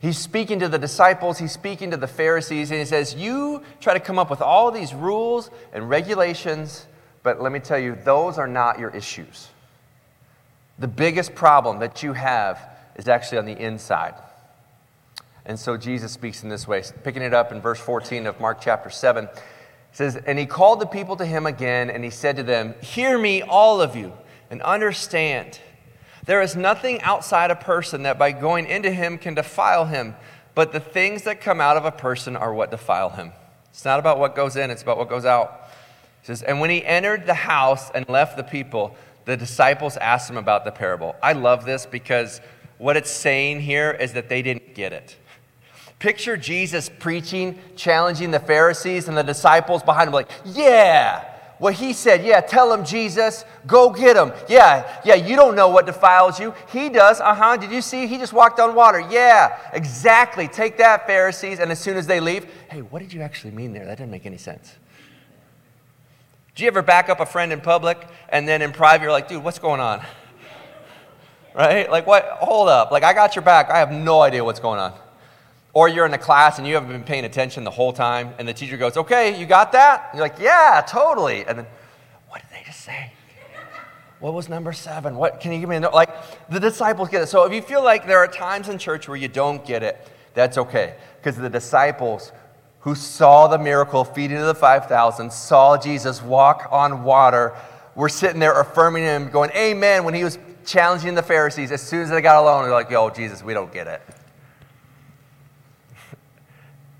He's 0.00 0.16
speaking 0.16 0.60
to 0.60 0.68
the 0.68 0.78
disciples, 0.78 1.36
he's 1.36 1.52
speaking 1.52 1.90
to 1.90 1.98
the 1.98 2.08
Pharisees, 2.08 2.70
and 2.70 2.80
he 2.80 2.86
says, 2.86 3.14
You 3.14 3.62
try 3.80 3.92
to 3.92 4.00
come 4.00 4.18
up 4.18 4.30
with 4.30 4.40
all 4.40 4.70
these 4.70 4.94
rules 4.94 5.50
and 5.74 5.90
regulations, 5.90 6.86
but 7.22 7.42
let 7.42 7.52
me 7.52 7.58
tell 7.58 7.78
you, 7.78 7.98
those 8.02 8.38
are 8.38 8.48
not 8.48 8.78
your 8.78 8.96
issues. 8.96 9.48
The 10.78 10.88
biggest 10.88 11.34
problem 11.34 11.80
that 11.80 12.02
you 12.02 12.14
have 12.14 12.66
is 12.96 13.08
actually 13.08 13.36
on 13.36 13.44
the 13.44 13.62
inside. 13.62 14.14
And 15.48 15.58
so 15.58 15.78
Jesus 15.78 16.12
speaks 16.12 16.42
in 16.42 16.50
this 16.50 16.68
way, 16.68 16.84
picking 17.02 17.22
it 17.22 17.32
up 17.32 17.52
in 17.52 17.62
verse 17.62 17.80
14 17.80 18.26
of 18.26 18.38
Mark 18.38 18.60
chapter 18.60 18.90
7. 18.90 19.24
He 19.24 19.96
says, 19.96 20.14
And 20.14 20.38
he 20.38 20.44
called 20.44 20.78
the 20.78 20.86
people 20.86 21.16
to 21.16 21.24
him 21.24 21.46
again, 21.46 21.88
and 21.88 22.04
he 22.04 22.10
said 22.10 22.36
to 22.36 22.42
them, 22.42 22.74
Hear 22.82 23.18
me, 23.18 23.40
all 23.40 23.80
of 23.80 23.96
you, 23.96 24.12
and 24.50 24.60
understand. 24.60 25.58
There 26.26 26.42
is 26.42 26.54
nothing 26.54 27.00
outside 27.00 27.50
a 27.50 27.56
person 27.56 28.02
that 28.02 28.18
by 28.18 28.32
going 28.32 28.66
into 28.66 28.90
him 28.90 29.16
can 29.16 29.32
defile 29.32 29.86
him, 29.86 30.14
but 30.54 30.72
the 30.72 30.80
things 30.80 31.22
that 31.22 31.40
come 31.40 31.62
out 31.62 31.78
of 31.78 31.86
a 31.86 31.92
person 31.92 32.36
are 32.36 32.52
what 32.52 32.70
defile 32.70 33.08
him. 33.08 33.32
It's 33.70 33.86
not 33.86 33.98
about 33.98 34.18
what 34.18 34.36
goes 34.36 34.54
in, 34.54 34.70
it's 34.70 34.82
about 34.82 34.98
what 34.98 35.08
goes 35.08 35.24
out. 35.24 35.70
He 36.20 36.26
says, 36.26 36.42
And 36.42 36.60
when 36.60 36.68
he 36.68 36.84
entered 36.84 37.24
the 37.24 37.32
house 37.32 37.90
and 37.94 38.06
left 38.06 38.36
the 38.36 38.44
people, 38.44 38.94
the 39.24 39.38
disciples 39.38 39.96
asked 39.96 40.28
him 40.28 40.36
about 40.36 40.66
the 40.66 40.72
parable. 40.72 41.16
I 41.22 41.32
love 41.32 41.64
this 41.64 41.86
because 41.86 42.42
what 42.76 42.98
it's 42.98 43.10
saying 43.10 43.62
here 43.62 43.92
is 43.92 44.12
that 44.12 44.28
they 44.28 44.42
didn't 44.42 44.74
get 44.74 44.92
it. 44.92 45.16
Picture 45.98 46.36
Jesus 46.36 46.88
preaching, 46.88 47.58
challenging 47.74 48.30
the 48.30 48.38
Pharisees 48.38 49.08
and 49.08 49.16
the 49.16 49.22
disciples 49.22 49.82
behind 49.82 50.08
him, 50.08 50.14
like, 50.14 50.30
yeah, 50.44 51.24
what 51.58 51.74
he 51.74 51.92
said, 51.92 52.24
yeah, 52.24 52.40
tell 52.40 52.72
him, 52.72 52.84
Jesus, 52.84 53.44
go 53.66 53.90
get 53.90 54.16
him. 54.16 54.32
Yeah, 54.48 55.00
yeah, 55.04 55.16
you 55.16 55.34
don't 55.34 55.56
know 55.56 55.68
what 55.68 55.86
defiles 55.86 56.38
you. 56.38 56.54
He 56.72 56.88
does. 56.88 57.20
Uh 57.20 57.34
huh. 57.34 57.56
Did 57.56 57.72
you 57.72 57.82
see? 57.82 58.06
He 58.06 58.16
just 58.16 58.32
walked 58.32 58.60
on 58.60 58.76
water. 58.76 59.00
Yeah, 59.10 59.58
exactly. 59.72 60.46
Take 60.46 60.78
that, 60.78 61.06
Pharisees. 61.06 61.58
And 61.58 61.72
as 61.72 61.80
soon 61.80 61.96
as 61.96 62.06
they 62.06 62.20
leave, 62.20 62.44
hey, 62.70 62.82
what 62.82 63.00
did 63.00 63.12
you 63.12 63.22
actually 63.22 63.50
mean 63.50 63.72
there? 63.72 63.84
That 63.84 63.98
didn't 63.98 64.12
make 64.12 64.24
any 64.24 64.38
sense. 64.38 64.72
Do 66.54 66.62
you 66.62 66.68
ever 66.68 66.82
back 66.82 67.08
up 67.08 67.18
a 67.20 67.26
friend 67.26 67.52
in 67.52 67.60
public 67.60 68.06
and 68.28 68.46
then 68.46 68.62
in 68.62 68.72
private 68.72 69.04
you're 69.04 69.12
like, 69.12 69.28
dude, 69.28 69.42
what's 69.42 69.58
going 69.58 69.80
on? 69.80 70.00
Right? 71.54 71.90
Like, 71.90 72.06
what? 72.06 72.24
Hold 72.40 72.68
up. 72.68 72.92
Like, 72.92 73.02
I 73.02 73.12
got 73.12 73.34
your 73.34 73.42
back. 73.42 73.68
I 73.68 73.78
have 73.78 73.90
no 73.90 74.20
idea 74.20 74.44
what's 74.44 74.60
going 74.60 74.78
on. 74.78 74.92
Or 75.72 75.88
you're 75.88 76.06
in 76.06 76.14
a 76.14 76.18
class 76.18 76.58
and 76.58 76.66
you 76.66 76.74
haven't 76.74 76.90
been 76.90 77.04
paying 77.04 77.24
attention 77.24 77.64
the 77.64 77.70
whole 77.70 77.92
time, 77.92 78.34
and 78.38 78.48
the 78.48 78.54
teacher 78.54 78.76
goes, 78.76 78.96
Okay, 78.96 79.38
you 79.38 79.46
got 79.46 79.72
that? 79.72 80.08
And 80.10 80.18
you're 80.18 80.28
like, 80.28 80.38
Yeah, 80.38 80.82
totally. 80.86 81.44
And 81.44 81.58
then, 81.58 81.66
what 82.28 82.42
did 82.42 82.50
they 82.50 82.64
just 82.64 82.80
say? 82.80 83.12
What 84.20 84.34
was 84.34 84.48
number 84.48 84.72
seven? 84.72 85.16
What 85.16 85.40
can 85.40 85.52
you 85.52 85.60
give 85.60 85.68
me 85.68 85.76
a? 85.76 85.90
Like 85.90 86.10
the 86.48 86.58
disciples 86.58 87.08
get 87.08 87.22
it. 87.22 87.28
So 87.28 87.44
if 87.44 87.52
you 87.52 87.62
feel 87.62 87.84
like 87.84 88.06
there 88.06 88.18
are 88.18 88.26
times 88.26 88.68
in 88.68 88.78
church 88.78 89.06
where 89.08 89.16
you 89.16 89.28
don't 89.28 89.64
get 89.64 89.82
it, 89.82 90.08
that's 90.34 90.58
okay. 90.58 90.96
Because 91.18 91.36
the 91.36 91.48
disciples 91.48 92.32
who 92.80 92.94
saw 92.94 93.46
the 93.46 93.58
miracle 93.58 94.04
feeding 94.04 94.38
of 94.38 94.46
the 94.46 94.54
5,000, 94.54 95.32
saw 95.32 95.76
Jesus 95.76 96.22
walk 96.22 96.68
on 96.70 97.04
water, 97.04 97.54
were 97.94 98.08
sitting 98.08 98.40
there 98.40 98.60
affirming 98.60 99.02
him, 99.02 99.28
going, 99.30 99.50
Amen, 99.54 100.04
when 100.04 100.14
he 100.14 100.24
was 100.24 100.38
challenging 100.64 101.14
the 101.14 101.22
Pharisees. 101.22 101.70
As 101.72 101.82
soon 101.82 102.02
as 102.02 102.10
they 102.10 102.20
got 102.20 102.40
alone, 102.40 102.64
they're 102.64 102.72
like, 102.72 102.90
Yo, 102.90 103.10
Jesus, 103.10 103.42
we 103.42 103.54
don't 103.54 103.72
get 103.72 103.86
it. 103.86 104.02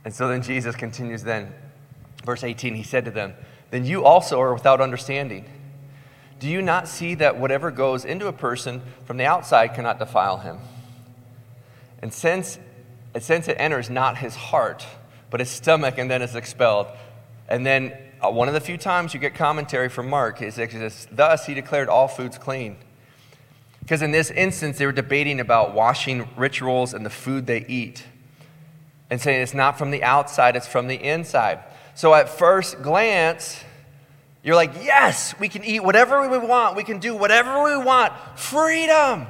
And 0.04 0.14
so 0.14 0.28
then 0.28 0.42
Jesus 0.42 0.76
continues 0.76 1.22
then, 1.22 1.52
verse 2.24 2.44
18, 2.44 2.74
he 2.74 2.82
said 2.82 3.04
to 3.04 3.10
them, 3.10 3.34
Then 3.70 3.84
you 3.84 4.04
also 4.04 4.40
are 4.40 4.54
without 4.54 4.80
understanding. 4.80 5.44
Do 6.38 6.48
you 6.48 6.62
not 6.62 6.86
see 6.86 7.14
that 7.16 7.38
whatever 7.38 7.70
goes 7.70 8.04
into 8.04 8.28
a 8.28 8.32
person 8.32 8.80
from 9.04 9.16
the 9.16 9.24
outside 9.24 9.74
cannot 9.74 9.98
defile 9.98 10.38
him? 10.38 10.58
And 12.00 12.12
since, 12.12 12.58
since 13.18 13.48
it 13.48 13.56
enters 13.58 13.90
not 13.90 14.18
his 14.18 14.36
heart, 14.36 14.86
but 15.30 15.40
his 15.40 15.50
stomach, 15.50 15.98
and 15.98 16.10
then 16.10 16.22
is 16.22 16.36
expelled. 16.36 16.86
And 17.48 17.66
then 17.66 17.92
uh, 18.20 18.30
one 18.30 18.48
of 18.48 18.54
the 18.54 18.60
few 18.60 18.78
times 18.78 19.14
you 19.14 19.20
get 19.20 19.34
commentary 19.34 19.88
from 19.88 20.08
Mark 20.08 20.40
is 20.40 21.08
thus 21.10 21.46
he 21.46 21.54
declared 21.54 21.88
all 21.88 22.08
foods 22.08 22.38
clean. 22.38 22.76
Because 23.80 24.02
in 24.02 24.10
this 24.10 24.30
instance, 24.30 24.78
they 24.78 24.86
were 24.86 24.92
debating 24.92 25.40
about 25.40 25.74
washing 25.74 26.28
rituals 26.36 26.94
and 26.94 27.04
the 27.04 27.10
food 27.10 27.46
they 27.46 27.64
eat 27.66 28.04
and 29.10 29.20
saying 29.20 29.42
it's 29.42 29.54
not 29.54 29.78
from 29.78 29.90
the 29.90 30.02
outside, 30.02 30.56
it's 30.56 30.68
from 30.68 30.86
the 30.86 30.96
inside. 30.96 31.60
So 31.94 32.14
at 32.14 32.28
first 32.28 32.82
glance, 32.82 33.64
you're 34.42 34.54
like, 34.54 34.74
yes, 34.82 35.34
we 35.40 35.48
can 35.48 35.64
eat 35.64 35.80
whatever 35.80 36.28
we 36.28 36.38
want, 36.38 36.76
we 36.76 36.84
can 36.84 36.98
do 36.98 37.14
whatever 37.14 37.64
we 37.64 37.76
want, 37.76 38.12
freedom. 38.36 39.26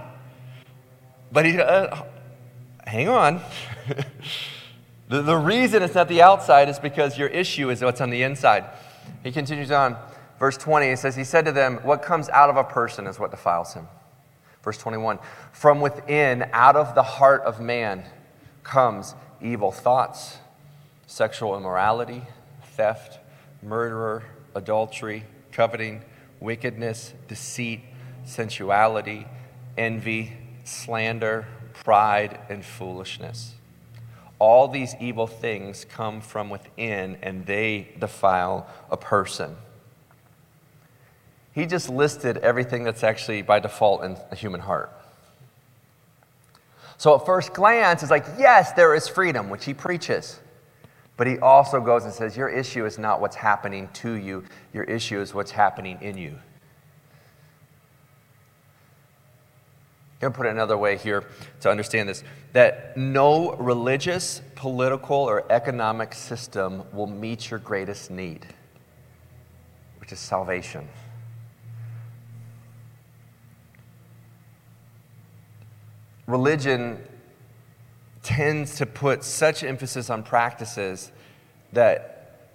But 1.31 1.47
he, 1.47 1.59
uh, 1.59 2.03
hang 2.87 3.09
on. 3.09 3.41
the, 5.09 5.23
the 5.23 5.37
reason 5.37 5.83
it's 5.83 5.95
not 5.95 6.09
the 6.09 6.23
outside 6.23 6.69
is 6.69 6.79
because 6.79 7.19
your 7.19 7.29
issue 7.29 7.71
is 7.71 7.83
what's 7.83 8.01
on 8.01 8.11
the 8.11 8.23
inside. 8.23 8.65
He 9.25 9.33
continues 9.33 9.71
on, 9.71 9.97
verse 10.39 10.57
20, 10.57 10.91
he 10.91 10.97
says, 10.97 11.17
He 11.17 11.25
said 11.25 11.45
to 11.47 11.53
them, 11.53 11.77
What 11.83 12.03
comes 12.03 12.29
out 12.29 12.51
of 12.51 12.57
a 12.57 12.65
person 12.65 13.07
is 13.07 13.19
what 13.19 13.31
defiles 13.31 13.75
him. 13.75 13.89
Verse 14.63 14.79
21, 14.79 15.19
from 15.53 15.81
within, 15.81 16.49
out 16.53 16.77
of 16.77 16.95
the 16.95 17.03
heart 17.03 17.43
of 17.43 17.61
man, 17.61 18.05
comes 18.63 19.15
evil 19.43 19.71
thoughts, 19.73 20.39
sexual 21.07 21.57
immorality, 21.57 22.23
theft, 22.63 23.19
murder, 23.63 24.25
adultery, 24.55 25.25
coveting, 25.53 26.03
wickedness, 26.41 27.13
deceit, 27.27 27.81
sensuality, 28.25 29.27
envy, 29.77 30.33
slander, 30.65 31.47
pride, 31.73 32.39
and 32.49 32.65
foolishness. 32.65 33.55
All 34.39 34.69
these 34.69 34.95
evil 35.01 35.27
things 35.27 35.85
come 35.85 36.21
from 36.21 36.51
within 36.51 37.19
and 37.23 37.45
they 37.47 37.89
defile 37.99 38.69
a 38.91 38.97
person. 38.97 39.57
He 41.53 41.67
just 41.67 41.89
listed 41.89 42.37
everything 42.39 42.85
that's 42.85 43.03
actually 43.03 43.43
by 43.43 43.59
default 43.59 44.05
in 44.05 44.17
a 44.31 44.37
human 44.37 44.61
heart. 44.61 44.93
So 46.99 47.15
at 47.15 47.25
first 47.25 47.55
glance, 47.55 48.03
it's 48.03 48.11
like, 48.11 48.27
yes, 48.39 48.73
there 48.73 48.95
is 48.95 49.07
freedom, 49.09 49.49
which 49.51 49.65
he 49.65 49.73
preaches. 49.73 50.41
But 51.17 51.29
he 51.29 51.39
also 51.39 51.81
goes 51.81 52.05
and 52.05 52.13
says, 52.13 52.37
Your 52.37 52.49
issue 52.49 52.85
is 52.85 52.99
not 52.99 53.21
what's 53.21 53.37
happening 53.37 53.89
to 53.95 54.13
you, 54.13 54.45
your 54.75 54.85
issue 54.85 55.21
is 55.21 55.33
what's 55.33 55.53
happening 55.53 55.99
in 56.01 56.19
you. 56.19 56.39
I'm 60.21 60.21
going 60.21 60.33
to 60.33 60.37
put 60.37 60.47
it 60.47 60.51
another 60.51 60.77
way 60.77 60.97
here 60.97 61.25
to 61.61 61.71
understand 61.71 62.09
this 62.09 62.25
that 62.53 62.97
no 62.97 63.53
religious, 63.55 64.43
political, 64.57 65.17
or 65.17 65.45
economic 65.53 66.15
system 66.15 66.83
will 66.93 67.07
meet 67.07 67.51
your 67.51 67.61
greatest 67.61 68.11
need, 68.11 68.45
which 70.01 70.11
is 70.11 70.19
salvation. 70.19 70.89
Religion 76.29 77.03
tends 78.23 78.77
to 78.77 78.87
put 78.87 79.25
such 79.25 79.65
emphasis 79.65 80.11
on 80.11 80.23
practices 80.23 81.11
that, 81.73 82.51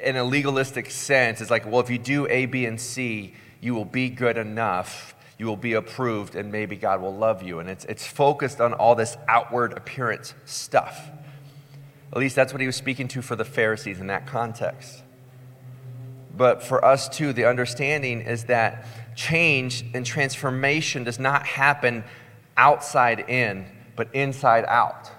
in 0.00 0.14
a 0.16 0.22
legalistic 0.22 0.90
sense, 0.90 1.40
it's 1.40 1.50
like, 1.50 1.66
well, 1.66 1.80
if 1.80 1.88
you 1.88 1.98
do 1.98 2.28
A, 2.28 2.44
B, 2.46 2.66
and 2.66 2.78
C, 2.78 3.34
you 3.62 3.74
will 3.74 3.86
be 3.86 4.10
good 4.10 4.36
enough, 4.36 5.14
you 5.38 5.46
will 5.46 5.56
be 5.56 5.72
approved, 5.72 6.36
and 6.36 6.52
maybe 6.52 6.76
God 6.76 7.00
will 7.00 7.16
love 7.16 7.42
you. 7.42 7.60
And 7.60 7.70
it's, 7.70 7.86
it's 7.86 8.06
focused 8.06 8.60
on 8.60 8.74
all 8.74 8.94
this 8.94 9.16
outward 9.26 9.72
appearance 9.72 10.34
stuff. 10.44 11.10
At 12.12 12.18
least 12.18 12.36
that's 12.36 12.52
what 12.52 12.60
he 12.60 12.66
was 12.66 12.76
speaking 12.76 13.08
to 13.08 13.22
for 13.22 13.36
the 13.36 13.44
Pharisees 13.44 14.00
in 14.00 14.08
that 14.08 14.26
context. 14.26 15.02
But 16.36 16.62
for 16.62 16.84
us 16.84 17.08
too, 17.08 17.32
the 17.32 17.46
understanding 17.46 18.20
is 18.20 18.44
that 18.44 18.86
change 19.14 19.82
and 19.94 20.04
transformation 20.04 21.04
does 21.04 21.18
not 21.18 21.46
happen 21.46 22.04
outside 22.56 23.28
in, 23.28 23.66
but 23.94 24.08
inside 24.14 24.64
out. 24.66 25.10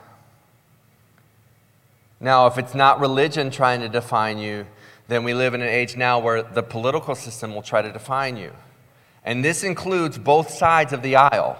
Now, 2.19 2.47
if 2.47 2.57
it's 2.57 2.73
not 2.73 2.99
religion 2.99 3.51
trying 3.51 3.81
to 3.81 3.89
define 3.89 4.39
you, 4.39 4.65
then 5.07 5.23
we 5.23 5.33
live 5.33 5.53
in 5.53 5.61
an 5.61 5.69
age 5.69 5.95
now 5.95 6.19
where 6.19 6.41
the 6.41 6.63
political 6.63 7.15
system 7.15 7.53
will 7.53 7.61
try 7.61 7.81
to 7.81 7.91
define 7.91 8.37
you. 8.37 8.51
And 9.23 9.43
this 9.43 9.63
includes 9.63 10.17
both 10.17 10.49
sides 10.49 10.93
of 10.93 11.01
the 11.01 11.17
aisle. 11.17 11.57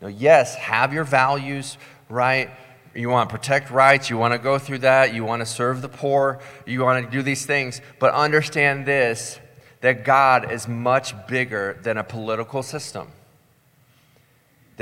Now, 0.00 0.08
yes, 0.08 0.54
have 0.56 0.92
your 0.92 1.04
values 1.04 1.76
right. 2.08 2.50
You 2.94 3.08
want 3.08 3.30
to 3.30 3.36
protect 3.36 3.70
rights, 3.70 4.10
you 4.10 4.18
want 4.18 4.34
to 4.34 4.38
go 4.38 4.58
through 4.58 4.80
that, 4.80 5.14
you 5.14 5.24
want 5.24 5.40
to 5.40 5.46
serve 5.46 5.80
the 5.80 5.88
poor, 5.88 6.40
you 6.66 6.82
want 6.82 7.04
to 7.04 7.10
do 7.10 7.22
these 7.22 7.46
things. 7.46 7.80
But 7.98 8.12
understand 8.12 8.84
this 8.84 9.38
that 9.80 10.04
God 10.04 10.52
is 10.52 10.68
much 10.68 11.14
bigger 11.26 11.78
than 11.82 11.96
a 11.96 12.04
political 12.04 12.62
system 12.62 13.08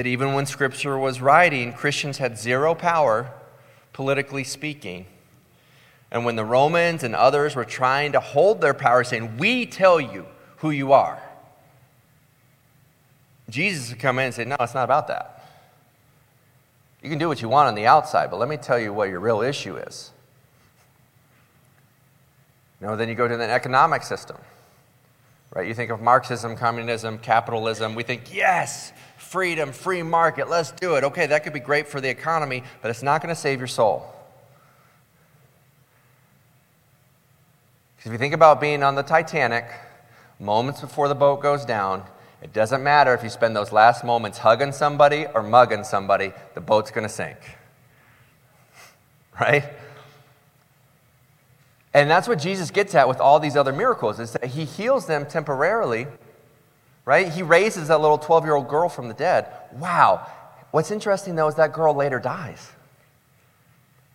that 0.00 0.06
even 0.06 0.32
when 0.32 0.46
Scripture 0.46 0.96
was 0.96 1.20
writing, 1.20 1.74
Christians 1.74 2.16
had 2.16 2.38
zero 2.38 2.74
power, 2.74 3.34
politically 3.92 4.44
speaking. 4.44 5.04
And 6.10 6.24
when 6.24 6.36
the 6.36 6.44
Romans 6.44 7.02
and 7.02 7.14
others 7.14 7.54
were 7.54 7.66
trying 7.66 8.12
to 8.12 8.20
hold 8.20 8.62
their 8.62 8.72
power, 8.72 9.04
saying, 9.04 9.36
We 9.36 9.66
tell 9.66 10.00
you 10.00 10.24
who 10.56 10.70
you 10.70 10.94
are, 10.94 11.20
Jesus 13.50 13.90
would 13.90 13.98
come 13.98 14.18
in 14.18 14.24
and 14.24 14.34
say, 14.34 14.46
No, 14.46 14.56
it's 14.60 14.72
not 14.72 14.84
about 14.84 15.08
that. 15.08 15.44
You 17.02 17.10
can 17.10 17.18
do 17.18 17.28
what 17.28 17.42
you 17.42 17.50
want 17.50 17.68
on 17.68 17.74
the 17.74 17.86
outside, 17.86 18.30
but 18.30 18.38
let 18.38 18.48
me 18.48 18.56
tell 18.56 18.78
you 18.78 18.94
what 18.94 19.10
your 19.10 19.20
real 19.20 19.42
issue 19.42 19.76
is. 19.76 20.12
You 22.80 22.86
know, 22.86 22.96
then 22.96 23.10
you 23.10 23.14
go 23.14 23.28
to 23.28 23.36
the 23.36 23.50
economic 23.50 24.02
system, 24.04 24.38
right? 25.54 25.68
You 25.68 25.74
think 25.74 25.90
of 25.90 26.00
Marxism, 26.00 26.56
communism, 26.56 27.18
capitalism. 27.18 27.94
We 27.94 28.02
think, 28.02 28.34
yes, 28.34 28.94
freedom, 29.30 29.70
free 29.70 30.02
market, 30.02 30.50
let's 30.50 30.72
do 30.72 30.96
it. 30.96 31.04
Okay, 31.04 31.26
that 31.26 31.44
could 31.44 31.52
be 31.52 31.60
great 31.60 31.86
for 31.86 32.00
the 32.00 32.08
economy, 32.08 32.64
but 32.82 32.90
it's 32.90 33.00
not 33.00 33.22
going 33.22 33.32
to 33.32 33.40
save 33.40 33.60
your 33.60 33.68
soul. 33.68 34.12
Because 37.94 38.08
if 38.08 38.12
you 38.12 38.18
think 38.18 38.34
about 38.34 38.60
being 38.60 38.82
on 38.82 38.96
the 38.96 39.04
Titanic, 39.04 39.66
moments 40.40 40.80
before 40.80 41.06
the 41.06 41.14
boat 41.14 41.40
goes 41.40 41.64
down, 41.64 42.02
it 42.42 42.52
doesn't 42.52 42.82
matter 42.82 43.14
if 43.14 43.22
you 43.22 43.30
spend 43.30 43.54
those 43.54 43.70
last 43.70 44.02
moments 44.02 44.38
hugging 44.38 44.72
somebody 44.72 45.26
or 45.32 45.44
mugging 45.44 45.84
somebody, 45.84 46.32
the 46.54 46.60
boat's 46.60 46.90
going 46.90 47.06
to 47.06 47.12
sink. 47.12 47.38
Right? 49.40 49.64
And 51.94 52.10
that's 52.10 52.26
what 52.26 52.40
Jesus 52.40 52.72
gets 52.72 52.96
at 52.96 53.08
with 53.08 53.20
all 53.20 53.38
these 53.38 53.56
other 53.56 53.72
miracles 53.72 54.18
is 54.18 54.32
that 54.32 54.46
he 54.46 54.64
heals 54.64 55.06
them 55.06 55.24
temporarily 55.24 56.08
right? 57.04 57.28
He 57.28 57.42
raises 57.42 57.88
that 57.88 58.00
little 58.00 58.18
12 58.18 58.44
year 58.44 58.54
old 58.54 58.68
girl 58.68 58.88
from 58.88 59.08
the 59.08 59.14
dead. 59.14 59.46
Wow. 59.72 60.26
What's 60.70 60.90
interesting 60.90 61.34
though 61.34 61.48
is 61.48 61.56
that 61.56 61.72
girl 61.72 61.94
later 61.94 62.18
dies, 62.18 62.70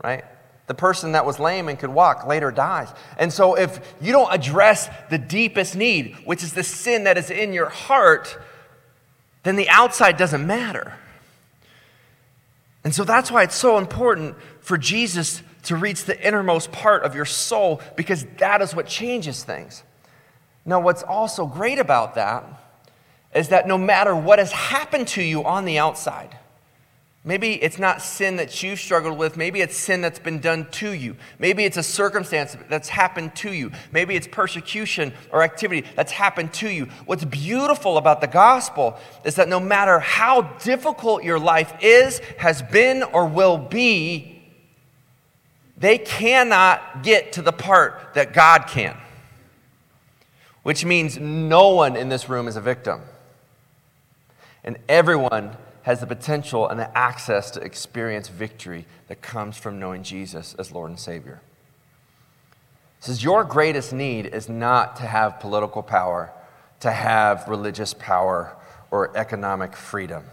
right? 0.03 0.23
The 0.67 0.73
person 0.73 1.11
that 1.11 1.25
was 1.25 1.39
lame 1.39 1.69
and 1.69 1.77
could 1.77 1.89
walk 1.89 2.25
later 2.25 2.49
dies. 2.51 2.89
And 3.19 3.31
so, 3.31 3.55
if 3.55 3.95
you 4.01 4.11
don't 4.11 4.33
address 4.33 4.89
the 5.09 5.17
deepest 5.19 5.75
need, 5.75 6.15
which 6.25 6.41
is 6.41 6.53
the 6.53 6.63
sin 6.63 7.03
that 7.03 7.17
is 7.19 7.29
in 7.29 7.53
your 7.53 7.69
heart, 7.69 8.35
then 9.43 9.57
the 9.57 9.69
outside 9.69 10.17
doesn't 10.17 10.45
matter. 10.45 10.93
And 12.83 12.95
so, 12.95 13.03
that's 13.03 13.29
why 13.29 13.43
it's 13.43 13.55
so 13.55 13.77
important 13.77 14.37
for 14.59 14.75
Jesus 14.75 15.43
to 15.63 15.75
reach 15.75 16.05
the 16.05 16.19
innermost 16.25 16.71
part 16.71 17.03
of 17.03 17.13
your 17.13 17.25
soul, 17.25 17.79
because 17.95 18.25
that 18.37 18.61
is 18.63 18.73
what 18.73 18.87
changes 18.87 19.43
things. 19.43 19.83
Now, 20.65 20.79
what's 20.79 21.03
also 21.03 21.45
great 21.45 21.77
about 21.77 22.15
that 22.15 22.43
is 23.35 23.49
that 23.49 23.67
no 23.67 23.77
matter 23.77 24.15
what 24.15 24.39
has 24.39 24.51
happened 24.51 25.07
to 25.09 25.21
you 25.21 25.43
on 25.43 25.65
the 25.65 25.77
outside, 25.77 26.35
Maybe 27.27 27.53
it's 27.53 27.79
not 27.79 28.03
sin 28.03 28.35
that 28.35 28.61
you've 28.61 28.79
struggled 28.79 29.17
with. 29.17 29.35
Maybe 29.35 29.61
it's 29.61 29.75
sin 29.75 29.99
that's 29.99 30.19
been 30.19 30.39
done 30.39 30.69
to 30.73 30.91
you. 30.91 31.17
Maybe 31.39 31.65
it's 31.65 31.75
a 31.75 31.81
circumstance 31.81 32.55
that's 32.69 32.87
happened 32.87 33.35
to 33.37 33.51
you. 33.51 33.71
Maybe 33.91 34.15
it's 34.15 34.27
persecution 34.27 35.11
or 35.31 35.41
activity 35.41 35.85
that's 35.95 36.11
happened 36.11 36.53
to 36.53 36.69
you. 36.69 36.85
What's 37.07 37.25
beautiful 37.25 37.97
about 37.97 38.21
the 38.21 38.27
gospel 38.27 38.95
is 39.23 39.35
that 39.37 39.49
no 39.49 39.59
matter 39.59 39.99
how 39.99 40.43
difficult 40.59 41.23
your 41.23 41.39
life 41.39 41.73
is, 41.81 42.19
has 42.37 42.61
been, 42.61 43.01
or 43.01 43.25
will 43.25 43.57
be, 43.57 44.43
they 45.77 45.97
cannot 45.97 47.01
get 47.01 47.33
to 47.33 47.41
the 47.41 47.51
part 47.51 48.13
that 48.13 48.33
God 48.33 48.67
can. 48.67 48.95
Which 50.61 50.85
means 50.85 51.17
no 51.17 51.69
one 51.69 51.95
in 51.95 52.09
this 52.09 52.29
room 52.29 52.47
is 52.47 52.55
a 52.55 52.61
victim. 52.61 53.01
And 54.65 54.77
everyone 54.89 55.55
has 55.83 55.99
the 55.99 56.07
potential 56.07 56.67
and 56.67 56.79
the 56.79 56.97
access 56.97 57.51
to 57.51 57.61
experience 57.61 58.27
victory 58.27 58.85
that 59.07 59.21
comes 59.21 59.55
from 59.55 59.79
knowing 59.79 60.01
Jesus 60.01 60.55
as 60.57 60.71
Lord 60.71 60.89
and 60.89 60.99
Savior. 60.99 61.39
It 62.99 63.05
says, 63.05 63.23
Your 63.23 63.43
greatest 63.43 63.93
need 63.93 64.25
is 64.25 64.49
not 64.49 64.95
to 64.97 65.03
have 65.03 65.39
political 65.39 65.83
power, 65.83 66.33
to 66.79 66.91
have 66.91 67.47
religious 67.47 67.93
power, 67.93 68.57
or 68.89 69.15
economic 69.15 69.75
freedom. 69.75 70.23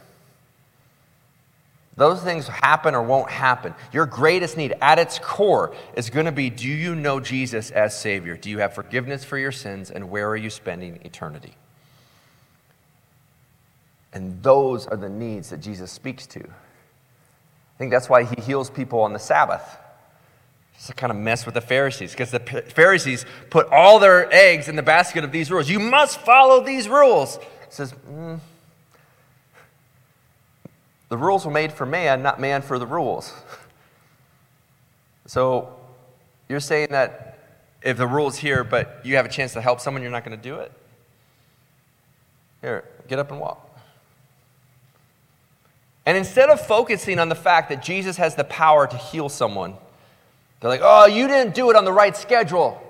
Those 1.94 2.22
things 2.22 2.48
happen 2.48 2.94
or 2.94 3.02
won't 3.02 3.30
happen. 3.30 3.74
Your 3.92 4.06
greatest 4.06 4.56
need 4.56 4.74
at 4.80 4.98
its 4.98 5.18
core 5.18 5.74
is 5.94 6.08
going 6.08 6.24
to 6.24 6.32
be 6.32 6.48
do 6.48 6.66
you 6.66 6.94
know 6.94 7.20
Jesus 7.20 7.70
as 7.70 7.98
Savior? 7.98 8.38
Do 8.38 8.48
you 8.48 8.58
have 8.58 8.74
forgiveness 8.74 9.24
for 9.24 9.36
your 9.36 9.52
sins? 9.52 9.90
And 9.90 10.08
where 10.08 10.26
are 10.30 10.36
you 10.36 10.48
spending 10.48 11.00
eternity? 11.04 11.54
And 14.12 14.42
those 14.42 14.86
are 14.86 14.96
the 14.96 15.08
needs 15.08 15.50
that 15.50 15.60
Jesus 15.60 15.90
speaks 15.90 16.26
to. 16.28 16.40
I 16.40 17.78
think 17.78 17.90
that's 17.90 18.08
why 18.08 18.24
he 18.24 18.40
heals 18.40 18.70
people 18.70 19.00
on 19.00 19.12
the 19.12 19.18
Sabbath. 19.18 19.78
Just 20.74 20.88
to 20.88 20.94
kind 20.94 21.10
of 21.10 21.16
mess 21.16 21.46
with 21.46 21.54
the 21.54 21.60
Pharisees, 21.60 22.12
because 22.12 22.30
the 22.30 22.40
Pharisees 22.40 23.24
put 23.50 23.68
all 23.68 23.98
their 23.98 24.32
eggs 24.32 24.68
in 24.68 24.76
the 24.76 24.82
basket 24.82 25.24
of 25.24 25.32
these 25.32 25.50
rules. 25.50 25.68
You 25.68 25.78
must 25.78 26.20
follow 26.20 26.64
these 26.64 26.88
rules. 26.88 27.38
Says, 27.68 27.94
mm, 28.10 28.38
the 31.08 31.16
rules 31.16 31.44
were 31.44 31.52
made 31.52 31.72
for 31.72 31.86
man, 31.86 32.22
not 32.22 32.40
man 32.40 32.62
for 32.62 32.78
the 32.78 32.86
rules. 32.86 33.32
So 35.26 35.74
you're 36.48 36.60
saying 36.60 36.88
that 36.90 37.38
if 37.82 37.96
the 37.96 38.06
rule's 38.06 38.36
here, 38.36 38.64
but 38.64 39.00
you 39.04 39.16
have 39.16 39.26
a 39.26 39.28
chance 39.28 39.52
to 39.54 39.60
help 39.60 39.80
someone, 39.80 40.02
you're 40.02 40.12
not 40.12 40.24
going 40.24 40.36
to 40.36 40.42
do 40.42 40.56
it? 40.56 40.72
Here, 42.60 42.84
get 43.08 43.18
up 43.18 43.30
and 43.30 43.40
walk. 43.40 43.71
And 46.04 46.16
instead 46.16 46.50
of 46.50 46.60
focusing 46.60 47.18
on 47.18 47.28
the 47.28 47.34
fact 47.34 47.68
that 47.68 47.82
Jesus 47.82 48.16
has 48.16 48.34
the 48.34 48.44
power 48.44 48.86
to 48.86 48.96
heal 48.96 49.28
someone, 49.28 49.74
they're 50.60 50.70
like, 50.70 50.80
oh, 50.82 51.06
you 51.06 51.28
didn't 51.28 51.54
do 51.54 51.70
it 51.70 51.76
on 51.76 51.84
the 51.84 51.92
right 51.92 52.16
schedule, 52.16 52.80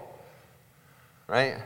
right? 1.26 1.56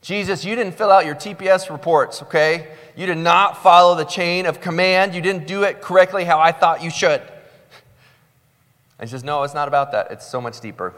Jesus, 0.00 0.44
you 0.44 0.54
didn't 0.54 0.74
fill 0.74 0.90
out 0.90 1.06
your 1.06 1.14
TPS 1.14 1.70
reports, 1.70 2.22
okay? 2.22 2.68
You 2.96 3.06
did 3.06 3.18
not 3.18 3.62
follow 3.62 3.94
the 3.96 4.04
chain 4.04 4.46
of 4.46 4.60
command. 4.60 5.14
You 5.14 5.20
didn't 5.20 5.46
do 5.46 5.64
it 5.64 5.80
correctly 5.80 6.24
how 6.24 6.38
I 6.38 6.52
thought 6.52 6.82
you 6.82 6.90
should. 6.90 7.20
And 7.20 9.08
he 9.08 9.10
says, 9.10 9.22
no, 9.22 9.42
it's 9.42 9.54
not 9.54 9.68
about 9.68 9.92
that. 9.92 10.10
It's 10.10 10.26
so 10.26 10.40
much 10.40 10.60
deeper. 10.60 10.94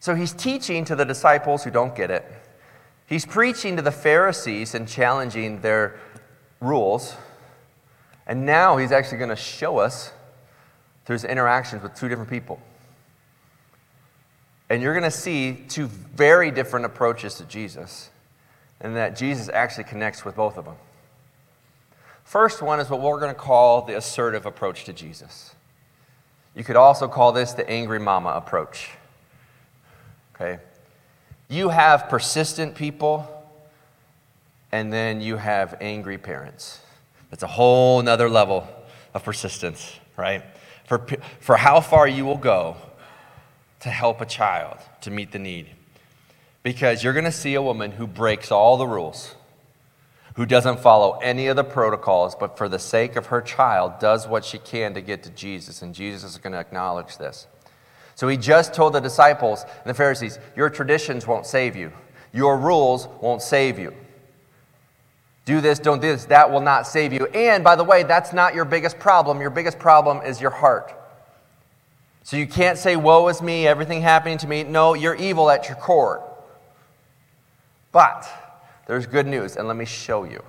So 0.00 0.14
he's 0.14 0.32
teaching 0.32 0.84
to 0.86 0.94
the 0.94 1.04
disciples 1.04 1.64
who 1.64 1.70
don't 1.70 1.94
get 1.94 2.10
it. 2.10 2.24
He's 3.06 3.26
preaching 3.26 3.76
to 3.76 3.82
the 3.82 3.92
Pharisees 3.92 4.74
and 4.74 4.86
challenging 4.88 5.60
their 5.60 5.98
rules. 6.60 7.14
And 8.26 8.44
now 8.44 8.76
he's 8.76 8.92
actually 8.92 9.18
going 9.18 9.30
to 9.30 9.36
show 9.36 9.78
us 9.78 10.12
through 11.04 11.14
his 11.14 11.24
interactions 11.24 11.82
with 11.82 11.94
two 11.94 12.08
different 12.08 12.28
people. 12.28 12.60
And 14.68 14.82
you're 14.82 14.94
going 14.94 15.04
to 15.04 15.16
see 15.16 15.64
two 15.68 15.86
very 15.86 16.50
different 16.50 16.86
approaches 16.86 17.36
to 17.36 17.44
Jesus, 17.44 18.10
and 18.80 18.96
that 18.96 19.16
Jesus 19.16 19.48
actually 19.48 19.84
connects 19.84 20.24
with 20.24 20.34
both 20.34 20.58
of 20.58 20.64
them. 20.64 20.74
First 22.24 22.60
one 22.60 22.80
is 22.80 22.90
what 22.90 23.00
we're 23.00 23.20
going 23.20 23.32
to 23.32 23.40
call 23.40 23.82
the 23.82 23.96
assertive 23.96 24.46
approach 24.46 24.84
to 24.84 24.92
Jesus. 24.92 25.54
You 26.56 26.64
could 26.64 26.74
also 26.74 27.06
call 27.06 27.30
this 27.30 27.52
the 27.52 27.68
angry 27.70 28.00
mama 28.00 28.30
approach. 28.30 28.90
Okay? 30.34 30.58
You 31.48 31.68
have 31.68 32.08
persistent 32.08 32.74
people, 32.74 33.28
and 34.72 34.92
then 34.92 35.20
you 35.20 35.36
have 35.36 35.76
angry 35.80 36.18
parents. 36.18 36.80
That's 37.30 37.42
a 37.42 37.48
whole 37.48 38.02
nother 38.02 38.28
level 38.28 38.68
of 39.14 39.24
persistence, 39.24 39.98
right? 40.16 40.42
For, 40.86 41.04
for 41.40 41.56
how 41.56 41.80
far 41.80 42.06
you 42.06 42.24
will 42.24 42.36
go 42.36 42.76
to 43.80 43.88
help 43.88 44.20
a 44.20 44.26
child 44.26 44.78
to 45.02 45.10
meet 45.10 45.32
the 45.32 45.38
need. 45.38 45.68
Because 46.62 47.02
you're 47.02 47.12
going 47.12 47.24
to 47.24 47.32
see 47.32 47.54
a 47.54 47.62
woman 47.62 47.92
who 47.92 48.06
breaks 48.06 48.50
all 48.50 48.76
the 48.76 48.86
rules, 48.86 49.34
who 50.34 50.46
doesn't 50.46 50.80
follow 50.80 51.18
any 51.18 51.46
of 51.46 51.56
the 51.56 51.64
protocols, 51.64 52.34
but 52.34 52.58
for 52.58 52.68
the 52.68 52.78
sake 52.78 53.16
of 53.16 53.26
her 53.26 53.40
child, 53.40 53.98
does 54.00 54.26
what 54.26 54.44
she 54.44 54.58
can 54.58 54.94
to 54.94 55.00
get 55.00 55.22
to 55.24 55.30
Jesus. 55.30 55.82
And 55.82 55.94
Jesus 55.94 56.32
is 56.32 56.38
going 56.38 56.52
to 56.52 56.58
acknowledge 56.58 57.18
this. 57.18 57.46
So 58.14 58.28
he 58.28 58.36
just 58.36 58.74
told 58.74 58.94
the 58.94 59.00
disciples 59.00 59.62
and 59.62 59.86
the 59.86 59.94
Pharisees, 59.94 60.38
Your 60.56 60.70
traditions 60.70 61.26
won't 61.26 61.46
save 61.46 61.76
you, 61.76 61.92
your 62.32 62.58
rules 62.58 63.08
won't 63.20 63.42
save 63.42 63.78
you 63.78 63.94
do 65.46 65.60
this, 65.60 65.78
don't 65.78 66.02
do 66.02 66.08
this, 66.08 66.26
that 66.26 66.50
will 66.50 66.60
not 66.60 66.86
save 66.86 67.12
you. 67.12 67.26
And 67.26 67.64
by 67.64 67.76
the 67.76 67.84
way, 67.84 68.02
that's 68.02 68.32
not 68.32 68.54
your 68.54 68.66
biggest 68.66 68.98
problem. 68.98 69.40
Your 69.40 69.48
biggest 69.48 69.78
problem 69.78 70.20
is 70.20 70.40
your 70.40 70.50
heart. 70.50 70.92
So 72.24 72.36
you 72.36 72.48
can't 72.48 72.76
say, 72.76 72.96
Woe 72.96 73.28
is 73.28 73.40
me, 73.40 73.66
everything 73.66 74.02
happening 74.02 74.38
to 74.38 74.48
me. 74.48 74.64
No, 74.64 74.94
you're 74.94 75.14
evil 75.14 75.48
at 75.48 75.68
your 75.68 75.76
core. 75.76 76.28
But 77.92 78.28
there's 78.86 79.06
good 79.06 79.26
news, 79.26 79.56
and 79.56 79.68
let 79.68 79.76
me 79.76 79.84
show 79.84 80.24
you. 80.24 80.42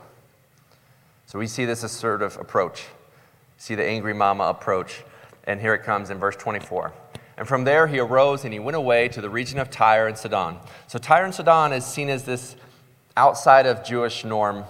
So 1.27 1.37
we 1.37 1.45
see 1.45 1.65
this 1.65 1.83
assertive 1.83 2.35
approach, 2.37 2.85
see 3.57 3.75
the 3.75 3.85
angry 3.85 4.15
mama 4.15 4.45
approach, 4.45 5.03
and 5.43 5.61
here 5.61 5.75
it 5.75 5.83
comes 5.83 6.09
in 6.09 6.17
verse 6.17 6.35
24. 6.35 6.91
And 7.37 7.47
from 7.47 7.65
there 7.65 7.85
he 7.85 7.99
arose 7.99 8.45
and 8.45 8.51
he 8.51 8.59
went 8.59 8.75
away 8.75 9.09
to 9.09 9.21
the 9.21 9.29
region 9.29 9.59
of 9.59 9.69
Tyre 9.69 10.07
and 10.07 10.17
Sidon. 10.17 10.57
So 10.87 10.97
Tyre 10.97 11.25
and 11.25 11.35
Sidon 11.35 11.71
is 11.71 11.85
seen 11.85 12.09
as 12.09 12.23
this 12.23 12.55
outside 13.15 13.67
of 13.67 13.83
Jewish 13.83 14.25
norm 14.25 14.63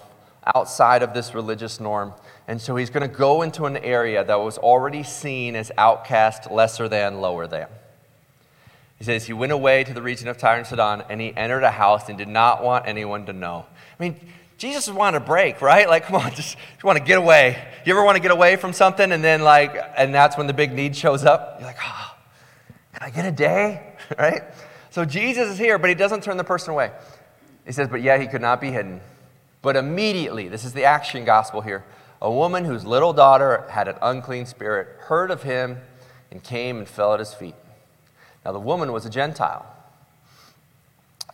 outside 0.56 1.04
of 1.04 1.14
this 1.14 1.34
religious 1.34 1.80
norm. 1.80 2.14
And 2.48 2.62
so 2.62 2.76
he's 2.76 2.90
going 2.90 3.08
to 3.08 3.14
go 3.14 3.42
into 3.42 3.66
an 3.66 3.78
area 3.78 4.24
that 4.24 4.40
was 4.40 4.58
already 4.58 5.04
seen 5.04 5.56
as 5.56 5.72
outcast, 5.78 6.52
lesser 6.52 6.88
than, 6.88 7.20
lower 7.20 7.48
than. 7.48 7.68
He 8.98 9.04
says 9.04 9.26
he 9.26 9.34
went 9.34 9.52
away 9.52 9.84
to 9.84 9.94
the 9.94 10.02
region 10.02 10.28
of 10.28 10.38
Tyre 10.38 10.58
and 10.58 10.66
Sidon, 10.66 11.04
and 11.10 11.22
he 11.22 11.36
entered 11.36 11.64
a 11.64 11.72
house 11.72 12.10
and 12.10 12.18
did 12.18 12.28
not 12.28 12.64
want 12.64 12.88
anyone 12.88 13.26
to 13.28 13.34
know. 13.34 13.66
I 14.00 14.04
mean, 14.04 14.20
Jesus 14.58 14.90
wanted 14.90 15.18
a 15.18 15.26
break, 15.26 15.62
right? 15.62 15.88
Like, 15.88 16.06
come 16.08 16.16
on, 16.16 16.32
just, 16.32 16.58
just 16.74 16.84
want 16.84 16.98
to 16.98 17.04
get 17.04 17.18
away. 17.18 17.64
You 17.86 17.94
ever 17.94 18.04
want 18.04 18.16
to 18.16 18.22
get 18.22 18.32
away 18.32 18.56
from 18.56 18.74
something, 18.74 19.12
and 19.12 19.24
then 19.24 19.42
like, 19.42 19.76
and 19.98 20.14
that's 20.14 20.38
when 20.38 20.48
the 20.48 20.54
big 20.54 20.74
need 20.74 20.96
shows 20.96 21.24
up? 21.26 21.58
You're 21.60 21.68
like, 21.68 21.78
oh, 21.84 22.16
can 22.94 23.08
I 23.08 23.10
get 23.12 23.26
a 23.26 23.32
day, 23.32 23.94
right? 24.18 24.42
So 24.90 25.06
Jesus 25.06 25.50
is 25.50 25.58
here, 25.58 25.78
but 25.78 25.90
he 25.90 25.96
doesn't 25.96 26.24
turn 26.24 26.38
the 26.38 26.44
person 26.44 26.72
away. 26.72 26.92
He 27.66 27.72
says, 27.72 27.88
but 27.88 28.02
yeah, 28.02 28.18
he 28.18 28.28
could 28.28 28.42
not 28.42 28.60
be 28.60 28.72
hidden. 28.72 29.02
But 29.62 29.76
immediately, 29.76 30.48
this 30.48 30.64
is 30.64 30.74
the 30.74 30.84
action 30.84 31.26
gospel 31.26 31.62
here, 31.62 31.84
a 32.22 32.32
woman 32.32 32.66
whose 32.66 32.86
little 32.86 33.14
daughter 33.14 33.66
had 33.70 33.88
an 33.88 33.96
unclean 34.02 34.46
spirit 34.46 34.88
heard 35.02 35.32
of 35.32 35.44
him 35.44 35.80
and 36.32 36.44
came 36.44 36.78
and 36.78 36.88
fell 36.88 37.14
at 37.14 37.20
his 37.20 37.34
feet. 37.34 37.56
Now, 38.46 38.52
the 38.52 38.60
woman 38.60 38.92
was 38.92 39.06
a 39.06 39.10
Gentile 39.10 39.66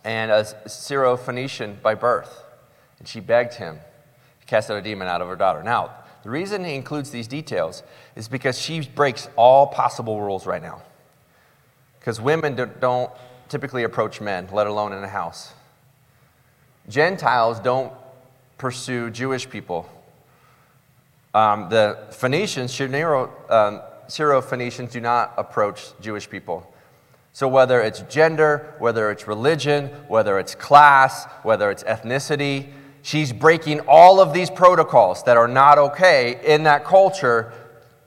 and 0.04 0.30
a 0.30 0.42
Syrophoenician 0.66 1.80
by 1.80 1.94
birth, 1.94 2.44
and 2.98 3.08
she 3.08 3.20
begged 3.20 3.54
him 3.54 3.78
to 4.40 4.46
cast 4.46 4.70
out 4.70 4.76
a 4.76 4.82
demon 4.82 5.08
out 5.08 5.20
of 5.20 5.28
her 5.28 5.36
daughter. 5.36 5.62
Now, 5.62 5.92
the 6.22 6.30
reason 6.30 6.64
he 6.64 6.74
includes 6.74 7.10
these 7.10 7.28
details 7.28 7.82
is 8.16 8.28
because 8.28 8.58
she 8.58 8.80
breaks 8.80 9.28
all 9.36 9.66
possible 9.66 10.20
rules 10.20 10.46
right 10.46 10.62
now. 10.62 10.82
Because 12.00 12.20
women 12.20 12.54
don't 12.80 13.10
typically 13.48 13.84
approach 13.84 14.20
men, 14.20 14.48
let 14.52 14.66
alone 14.66 14.92
in 14.92 15.04
a 15.04 15.08
house. 15.08 15.52
Gentiles 16.88 17.60
don't 17.60 17.92
pursue 18.58 19.10
Jewish 19.10 19.48
people. 19.48 19.88
Um, 21.34 21.68
the 21.68 21.98
Phoenicians, 22.12 22.80
um, 22.80 23.80
Syro-Phoenicians, 24.06 24.92
do 24.92 25.00
not 25.00 25.34
approach 25.36 25.90
Jewish 26.00 26.30
people. 26.30 26.72
So, 27.32 27.48
whether 27.48 27.80
it's 27.80 28.02
gender, 28.02 28.74
whether 28.78 29.10
it's 29.10 29.26
religion, 29.26 29.88
whether 30.06 30.38
it's 30.38 30.54
class, 30.54 31.24
whether 31.42 31.72
it's 31.72 31.82
ethnicity, 31.82 32.68
she's 33.02 33.32
breaking 33.32 33.80
all 33.88 34.20
of 34.20 34.32
these 34.32 34.48
protocols 34.48 35.24
that 35.24 35.36
are 35.36 35.48
not 35.48 35.76
okay 35.78 36.40
in 36.44 36.62
that 36.62 36.84
culture. 36.84 37.52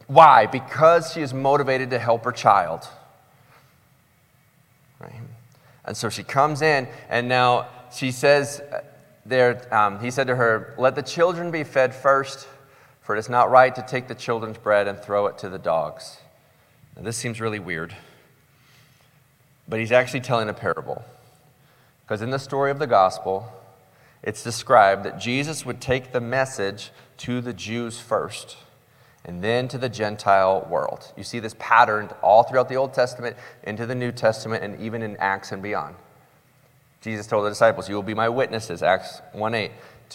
Why? 0.07 0.45
Because 0.45 1.11
she 1.11 1.19
is 1.19 1.33
motivated 1.33 1.89
to 1.89 1.99
help 1.99 2.23
her 2.23 2.31
child. 2.31 2.87
Right? 5.01 5.11
And 5.83 5.97
so 5.97 6.09
she 6.09 6.23
comes 6.23 6.61
in, 6.61 6.87
and 7.09 7.27
now 7.27 7.67
she 7.93 8.11
says, 8.11 8.61
there, 9.27 9.73
um, 9.73 9.99
he 9.99 10.09
said 10.09 10.27
to 10.27 10.35
her, 10.35 10.73
Let 10.77 10.95
the 10.95 11.01
children 11.01 11.51
be 11.51 11.63
fed 11.63 11.93
first, 11.93 12.47
for 13.01 13.15
it 13.15 13.19
is 13.19 13.29
not 13.29 13.51
right 13.51 13.73
to 13.75 13.81
take 13.81 14.07
the 14.07 14.15
children's 14.15 14.57
bread 14.57 14.87
and 14.87 14.99
throw 14.99 15.27
it 15.27 15.37
to 15.39 15.49
the 15.49 15.59
dogs. 15.59 16.17
Now, 16.95 17.03
this 17.03 17.17
seems 17.17 17.39
really 17.41 17.59
weird, 17.59 17.95
but 19.67 19.79
he's 19.79 19.91
actually 19.91 20.21
telling 20.21 20.49
a 20.49 20.53
parable. 20.53 21.03
Because 22.03 22.21
in 22.21 22.29
the 22.29 22.39
story 22.39 22.71
of 22.71 22.79
the 22.79 22.87
gospel, 22.87 23.51
it's 24.23 24.43
described 24.43 25.03
that 25.03 25.19
Jesus 25.19 25.65
would 25.65 25.81
take 25.81 26.11
the 26.11 26.21
message 26.21 26.91
to 27.17 27.41
the 27.41 27.53
Jews 27.53 27.99
first 27.99 28.57
and 29.25 29.43
then 29.43 29.67
to 29.67 29.77
the 29.77 29.89
Gentile 29.89 30.65
world. 30.69 31.11
You 31.17 31.23
see 31.23 31.39
this 31.39 31.55
patterned 31.59 32.13
all 32.21 32.43
throughout 32.43 32.69
the 32.69 32.77
Old 32.77 32.93
Testament, 32.93 33.35
into 33.63 33.85
the 33.85 33.95
New 33.95 34.13
Testament, 34.13 34.63
and 34.63 34.79
even 34.79 35.01
in 35.01 35.17
Acts 35.17 35.51
and 35.51 35.61
beyond. 35.61 35.95
Jesus 37.07 37.25
told 37.25 37.45
the 37.45 37.49
disciples, 37.49 37.87
You 37.87 37.95
will 37.95 38.03
be 38.03 38.13
my 38.13 38.27
witnesses, 38.27 38.83
Acts 38.83 39.21
1 39.31 39.53
8, 39.53 39.71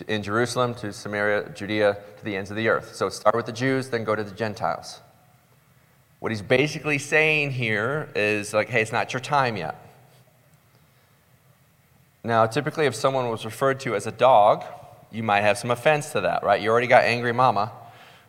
in 0.08 0.22
Jerusalem, 0.22 0.74
to 0.74 0.92
Samaria, 0.92 1.48
Judea, 1.54 1.96
to 2.18 2.24
the 2.24 2.36
ends 2.36 2.50
of 2.50 2.56
the 2.58 2.68
earth. 2.68 2.94
So 2.94 3.08
start 3.08 3.34
with 3.34 3.46
the 3.46 3.52
Jews, 3.52 3.88
then 3.88 4.04
go 4.04 4.14
to 4.14 4.22
the 4.22 4.30
Gentiles. 4.30 5.00
What 6.20 6.32
he's 6.32 6.42
basically 6.42 6.98
saying 6.98 7.52
here 7.52 8.10
is 8.14 8.52
like, 8.52 8.68
hey, 8.68 8.82
it's 8.82 8.92
not 8.92 9.10
your 9.14 9.20
time 9.20 9.56
yet. 9.56 9.74
Now, 12.22 12.44
typically, 12.44 12.84
if 12.84 12.94
someone 12.94 13.30
was 13.30 13.46
referred 13.46 13.80
to 13.80 13.94
as 13.94 14.06
a 14.06 14.12
dog, 14.12 14.62
you 15.10 15.22
might 15.22 15.40
have 15.40 15.56
some 15.56 15.70
offense 15.70 16.12
to 16.12 16.20
that, 16.20 16.44
right? 16.44 16.60
You 16.60 16.68
already 16.68 16.88
got 16.88 17.04
angry 17.04 17.32
mama, 17.32 17.72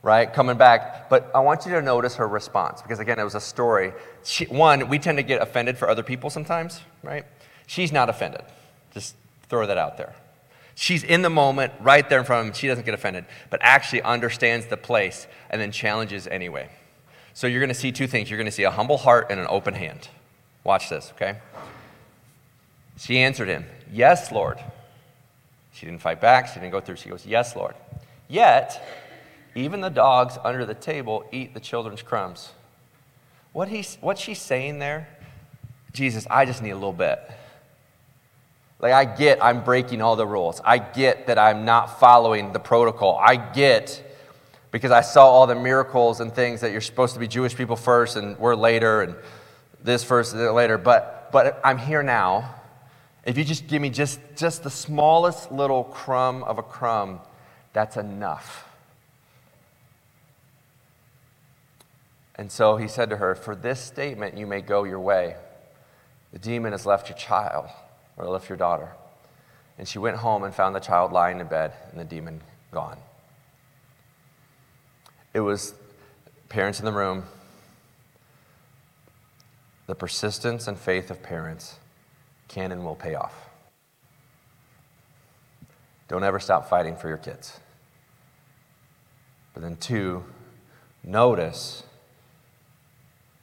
right? 0.04 0.32
Coming 0.32 0.56
back. 0.56 1.10
But 1.10 1.30
I 1.36 1.42
want 1.42 1.66
you 1.66 1.74
to 1.74 1.82
notice 1.82 2.16
her 2.16 2.30
response 2.30 2.82
because, 2.82 3.00
again, 3.00 3.20
it 3.20 3.26
was 3.26 3.36
a 3.36 3.42
story. 3.42 3.92
She, 4.24 4.46
one, 4.46 4.88
we 4.88 5.00
tend 5.00 5.18
to 5.18 5.24
get 5.24 5.42
offended 5.42 5.78
for 5.78 5.90
other 5.90 6.02
people 6.02 6.30
sometimes, 6.30 6.80
right? 7.04 7.26
She's 7.68 7.92
not 7.92 8.10
offended. 8.10 8.44
Just 8.94 9.16
throw 9.50 9.66
that 9.68 9.78
out 9.78 9.98
there. 9.98 10.14
She's 10.76 11.04
in 11.04 11.22
the 11.22 11.30
moment, 11.30 11.74
right 11.80 12.08
there 12.10 12.20
in 12.20 12.26
front 12.26 12.42
of 12.42 12.48
him. 12.48 12.54
She 12.54 12.68
doesn't 12.68 12.86
get 12.86 12.94
offended, 12.94 13.26
but 13.50 13.60
actually 13.62 14.02
understands 14.02 14.66
the 14.68 14.78
place 14.78 15.28
and 15.50 15.62
then 15.62 15.72
challenges 15.72 16.28
anyway. 16.28 16.70
So 17.34 17.48
you're 17.48 17.60
going 17.60 17.70
to 17.70 17.76
see 17.76 17.92
two 17.92 18.08
things. 18.08 18.30
You're 18.30 18.38
going 18.38 18.46
to 18.46 18.52
see 18.52 18.64
a 18.64 18.72
humble 18.72 18.98
heart 18.98 19.28
and 19.30 19.40
an 19.40 19.48
open 19.50 19.74
hand. 19.74 20.08
Watch 20.64 20.90
this, 20.90 21.12
okay? 21.16 21.40
She 22.98 23.20
answered 23.20 23.48
him, 23.48 23.66
Yes, 23.92 24.32
Lord. 24.32 24.60
She 25.74 25.86
didn't 25.86 26.02
fight 26.02 26.22
back. 26.22 26.48
She 26.48 26.56
didn't 26.56 26.72
go 26.72 26.80
through. 26.80 26.96
She 26.98 27.10
goes, 27.10 27.26
Yes, 27.26 27.56
Lord. 27.56 27.76
Yet, 28.28 28.82
even 29.56 29.82
the 29.82 29.90
dogs 29.90 30.38
under 30.44 30.66
the 30.66 30.74
table 30.74 31.26
eat 31.32 31.54
the 31.54 31.60
children's 31.60 32.02
crumbs. 32.02 32.52
What 33.52 33.68
he's, 33.68 33.98
what's 34.02 34.22
she 34.22 34.34
saying 34.34 34.80
there? 34.80 35.08
Jesus, 35.92 36.26
I 36.30 36.46
just 36.46 36.64
need 36.64 36.72
a 36.72 36.76
little 36.76 36.94
bit. 36.94 37.20
Like, 38.84 38.92
I 38.92 39.06
get 39.06 39.42
I'm 39.42 39.64
breaking 39.64 40.02
all 40.02 40.18
the 40.18 40.28
rules. 40.28 40.60
I 40.62 40.78
get 40.78 41.28
that 41.28 41.40
I'm 41.40 41.64
not 41.64 42.02
following 42.02 42.52
the 42.52 42.60
protocol. 42.60 43.18
I 43.18 43.38
get 43.38 44.04
because 44.72 44.92
I 44.92 45.00
saw 45.00 45.26
all 45.26 45.48
the 45.48 45.56
miracles 45.56 46.20
and 46.20 46.36
things 46.36 46.60
that 46.60 46.74
you're 46.74 46.82
supposed 46.82 47.14
to 47.14 47.20
be 47.22 47.30
Jewish 47.30 47.56
people 47.56 47.78
first 47.78 48.18
and 48.18 48.38
we're 48.38 48.56
later 48.56 49.02
and 49.02 49.16
this 49.82 50.04
first 50.04 50.34
and 50.34 50.42
then 50.42 50.54
later. 50.54 50.78
But, 50.78 51.30
but 51.32 51.62
I'm 51.64 51.78
here 51.78 52.04
now. 52.04 52.56
If 53.24 53.38
you 53.38 53.46
just 53.46 53.68
give 53.68 53.82
me 53.82 53.90
just, 53.90 54.20
just 54.36 54.64
the 54.64 54.70
smallest 54.70 55.50
little 55.50 55.86
crumb 55.86 56.44
of 56.44 56.58
a 56.58 56.64
crumb, 56.64 57.22
that's 57.72 57.96
enough. 57.96 58.68
And 62.36 62.52
so 62.52 62.76
he 62.76 62.90
said 62.90 63.10
to 63.12 63.16
her, 63.16 63.34
For 63.34 63.56
this 63.56 63.80
statement 63.80 64.38
you 64.38 64.46
may 64.46 64.60
go 64.60 64.84
your 64.84 65.00
way. 65.00 65.38
The 66.34 66.40
demon 66.40 66.74
has 66.74 66.86
left 66.86 67.08
your 67.08 67.18
child 67.18 67.70
or 68.18 68.28
left 68.28 68.50
your 68.50 68.58
daughter. 68.58 68.92
And 69.78 69.88
she 69.88 70.00
went 70.00 70.18
home 70.18 70.44
and 70.44 70.54
found 70.54 70.76
the 70.76 70.80
child 70.80 71.12
lying 71.12 71.40
in 71.40 71.48
bed 71.48 71.74
and 71.92 72.00
the 72.00 72.06
demon 72.06 72.42
gone. 72.72 72.98
It 75.34 75.40
was 75.40 75.74
parents 76.50 76.80
in 76.80 76.86
the 76.86 76.92
room. 76.92 77.24
The 79.88 79.96
persistence 79.96 80.68
and 80.68 80.78
faith 80.78 81.10
of 81.10 81.24
parents 81.24 81.80
can 82.48 82.72
and 82.72 82.86
will 82.86 82.96
pay 82.96 83.16
off. 83.16 83.50
Don't 86.08 86.24
ever 86.24 86.40
stop 86.40 86.70
fighting 86.70 86.96
for 86.96 87.08
your 87.08 87.18
kids. 87.18 87.60
But 89.54 89.64
then, 89.64 89.78
two, 89.78 90.24
notice 91.04 91.84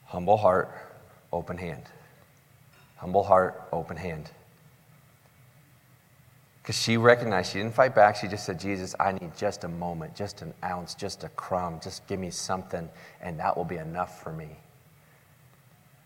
humble 0.07 0.37
heart, 0.37 0.71
open 1.33 1.57
hand. 1.59 1.85
Humble 2.97 3.25
heart, 3.25 3.63
open 3.73 3.97
hand. 3.97 4.31
Because 6.71 6.83
she 6.83 6.97
recognized 6.99 7.51
she 7.51 7.59
didn't 7.59 7.75
fight 7.75 7.97
back. 7.97 8.15
She 8.15 8.29
just 8.29 8.47
said, 8.47 8.61
Jesus, 8.61 8.95
I 9.01 9.11
need 9.11 9.37
just 9.37 9.65
a 9.65 9.69
moment, 9.69 10.15
just 10.15 10.41
an 10.41 10.55
ounce, 10.63 10.95
just 10.95 11.25
a 11.25 11.29
crumb. 11.31 11.81
Just 11.83 12.07
give 12.07 12.21
me 12.21 12.31
something, 12.31 12.89
and 13.21 13.41
that 13.41 13.57
will 13.57 13.65
be 13.65 13.79
enough 13.79 14.23
for 14.23 14.31
me. 14.31 14.51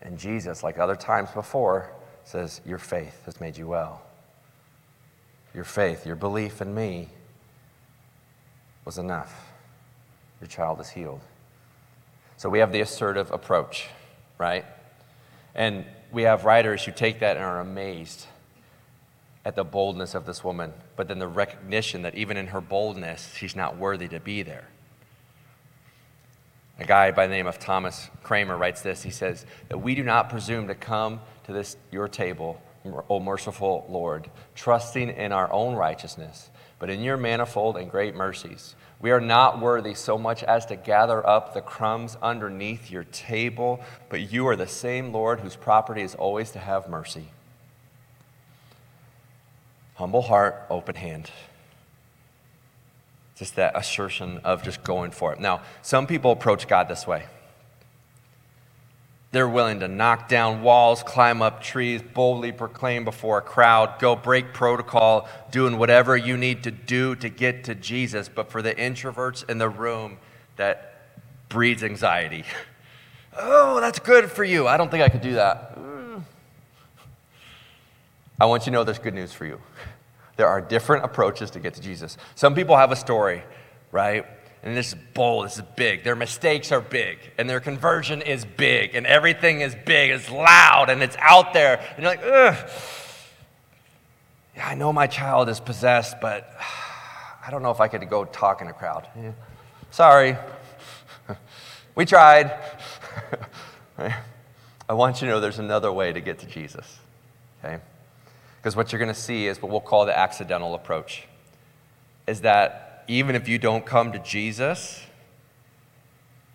And 0.01 0.17
Jesus, 0.17 0.63
like 0.63 0.79
other 0.79 0.95
times 0.95 1.29
before, 1.29 1.93
says, 2.23 2.61
Your 2.65 2.79
faith 2.79 3.25
has 3.25 3.39
made 3.39 3.55
you 3.55 3.67
well. 3.67 4.01
Your 5.53 5.65
faith, 5.65 6.03
your 6.03 6.15
belief 6.15 6.63
in 6.63 6.73
me 6.73 7.09
was 8.85 8.97
enough. 8.97 9.51
Your 10.41 10.47
child 10.47 10.79
is 10.79 10.89
healed. 10.89 11.21
So 12.37 12.49
we 12.49 12.57
have 12.57 12.71
the 12.71 12.81
assertive 12.81 13.29
approach, 13.29 13.87
right? 14.39 14.65
And 15.53 15.85
we 16.11 16.23
have 16.23 16.43
writers 16.43 16.83
who 16.83 16.91
take 16.91 17.19
that 17.19 17.37
and 17.37 17.45
are 17.45 17.59
amazed 17.59 18.25
at 19.45 19.55
the 19.55 19.63
boldness 19.63 20.15
of 20.15 20.25
this 20.25 20.43
woman, 20.43 20.73
but 20.95 21.07
then 21.07 21.19
the 21.19 21.27
recognition 21.27 22.01
that 22.01 22.15
even 22.15 22.35
in 22.35 22.47
her 22.47 22.59
boldness, 22.59 23.31
she's 23.37 23.55
not 23.55 23.77
worthy 23.77 24.07
to 24.07 24.19
be 24.19 24.41
there. 24.41 24.67
A 26.79 26.85
guy 26.85 27.11
by 27.11 27.27
the 27.27 27.33
name 27.33 27.47
of 27.47 27.59
Thomas 27.59 28.09
Cranmer 28.23 28.57
writes 28.57 28.81
this. 28.81 29.03
He 29.03 29.11
says, 29.11 29.45
That 29.69 29.77
we 29.77 29.95
do 29.95 30.03
not 30.03 30.29
presume 30.29 30.67
to 30.67 30.75
come 30.75 31.21
to 31.45 31.53
this 31.53 31.77
your 31.91 32.07
table, 32.07 32.59
O 33.09 33.19
merciful 33.19 33.85
Lord, 33.87 34.29
trusting 34.55 35.09
in 35.09 35.31
our 35.31 35.51
own 35.53 35.75
righteousness, 35.75 36.49
but 36.79 36.89
in 36.89 37.01
your 37.01 37.15
manifold 37.15 37.77
and 37.77 37.89
great 37.89 38.15
mercies. 38.15 38.75
We 38.99 39.11
are 39.11 39.21
not 39.21 39.61
worthy 39.61 39.93
so 39.93 40.17
much 40.17 40.43
as 40.43 40.65
to 40.67 40.75
gather 40.75 41.25
up 41.25 41.53
the 41.53 41.61
crumbs 41.61 42.17
underneath 42.21 42.89
your 42.89 43.03
table, 43.05 43.79
but 44.09 44.31
you 44.31 44.47
are 44.47 44.55
the 44.55 44.67
same 44.67 45.13
Lord 45.13 45.39
whose 45.39 45.55
property 45.55 46.01
is 46.01 46.15
always 46.15 46.51
to 46.51 46.59
have 46.59 46.89
mercy. 46.89 47.29
Humble 49.95 50.21
heart, 50.21 50.65
open 50.69 50.95
hand. 50.95 51.31
Just 53.35 53.55
that 53.55 53.77
assertion 53.77 54.39
of 54.43 54.63
just 54.63 54.83
going 54.83 55.11
for 55.11 55.33
it. 55.33 55.39
Now, 55.39 55.61
some 55.81 56.07
people 56.07 56.31
approach 56.31 56.67
God 56.67 56.87
this 56.87 57.05
way. 57.05 57.25
They're 59.31 59.49
willing 59.49 59.81
to 59.81 59.89
knock 59.89 60.29
down 60.29 60.61
walls, 60.61 61.03
climb 61.03 61.41
up 61.41 61.61
trees, 61.61 62.01
boldly 62.01 62.53
proclaim 62.53 63.03
before 63.03 63.39
a 63.39 63.41
crowd, 63.41 63.99
go 63.99 64.15
break 64.15 64.53
protocol, 64.53 65.27
doing 65.51 65.77
whatever 65.77 66.15
you 66.15 66.37
need 66.37 66.63
to 66.63 66.71
do 66.71 67.15
to 67.17 67.27
get 67.27 67.65
to 67.65 67.75
Jesus. 67.75 68.29
But 68.29 68.49
for 68.49 68.61
the 68.61 68.73
introverts 68.73 69.49
in 69.49 69.57
the 69.57 69.67
room, 69.67 70.19
that 70.55 71.09
breeds 71.49 71.83
anxiety. 71.83 72.43
Oh, 73.37 73.81
that's 73.81 73.99
good 73.99 74.31
for 74.31 74.45
you. 74.45 74.65
I 74.65 74.77
don't 74.77 74.89
think 74.89 75.03
I 75.03 75.09
could 75.09 75.19
do 75.19 75.33
that. 75.33 75.77
I 78.39 78.45
want 78.45 78.63
you 78.63 78.71
to 78.71 78.71
know 78.71 78.83
there's 78.83 78.99
good 78.99 79.13
news 79.13 79.31
for 79.31 79.45
you. 79.45 79.59
There 80.37 80.47
are 80.47 80.59
different 80.59 81.05
approaches 81.05 81.51
to 81.51 81.59
get 81.59 81.75
to 81.75 81.81
Jesus. 81.81 82.17
Some 82.35 82.55
people 82.55 82.75
have 82.75 82.91
a 82.91 82.95
story, 82.95 83.43
right? 83.91 84.25
And 84.63 84.75
this 84.75 84.89
is 84.89 84.95
bold, 85.13 85.45
this 85.45 85.57
is 85.57 85.63
big. 85.77 86.03
Their 86.03 86.15
mistakes 86.15 86.71
are 86.71 86.81
big, 86.81 87.19
and 87.37 87.49
their 87.49 87.59
conversion 87.59 88.21
is 88.21 88.43
big, 88.43 88.95
and 88.95 89.05
everything 89.05 89.61
is 89.61 89.75
big, 89.85 90.11
it's 90.11 90.29
loud, 90.29 90.89
and 90.89 91.01
it's 91.01 91.15
out 91.19 91.53
there. 91.53 91.79
And 91.95 92.03
you're 92.03 92.11
like, 92.11 92.23
ugh. 92.23 92.69
Yeah, 94.57 94.67
I 94.67 94.75
know 94.75 94.91
my 94.91 95.07
child 95.07 95.49
is 95.49 95.59
possessed, 95.59 96.19
but 96.19 96.49
I 97.47 97.51
don't 97.51 97.61
know 97.61 97.71
if 97.71 97.79
I 97.79 97.87
could 97.87 98.09
go 98.09 98.25
talk 98.25 98.61
in 98.61 98.67
a 98.67 98.73
crowd. 98.73 99.07
Yeah. 99.15 99.31
Sorry. 99.91 100.35
we 101.95 102.05
tried. 102.05 102.51
I 104.89 104.93
want 104.93 105.21
you 105.21 105.27
to 105.27 105.33
know 105.33 105.39
there's 105.39 105.59
another 105.59 105.91
way 105.91 106.11
to 106.11 106.19
get 106.19 106.39
to 106.39 106.47
Jesus. 106.47 106.99
Okay? 107.63 107.79
Because 108.65 108.75
what 108.75 108.91
you're 108.91 108.97
going 108.97 109.13
to 109.13 109.19
see 109.19 109.45
is 109.45 109.61
what 109.61 109.71
we'll 109.71 109.79
call 109.79 110.07
the 110.07 110.17
accidental 110.17 110.73
approach. 110.73 111.27
Is 112.25 112.41
that 112.41 113.05
even 113.07 113.35
if 113.35 113.47
you 113.47 113.59
don't 113.59 113.85
come 113.85 114.11
to 114.11 114.17
Jesus, 114.17 115.03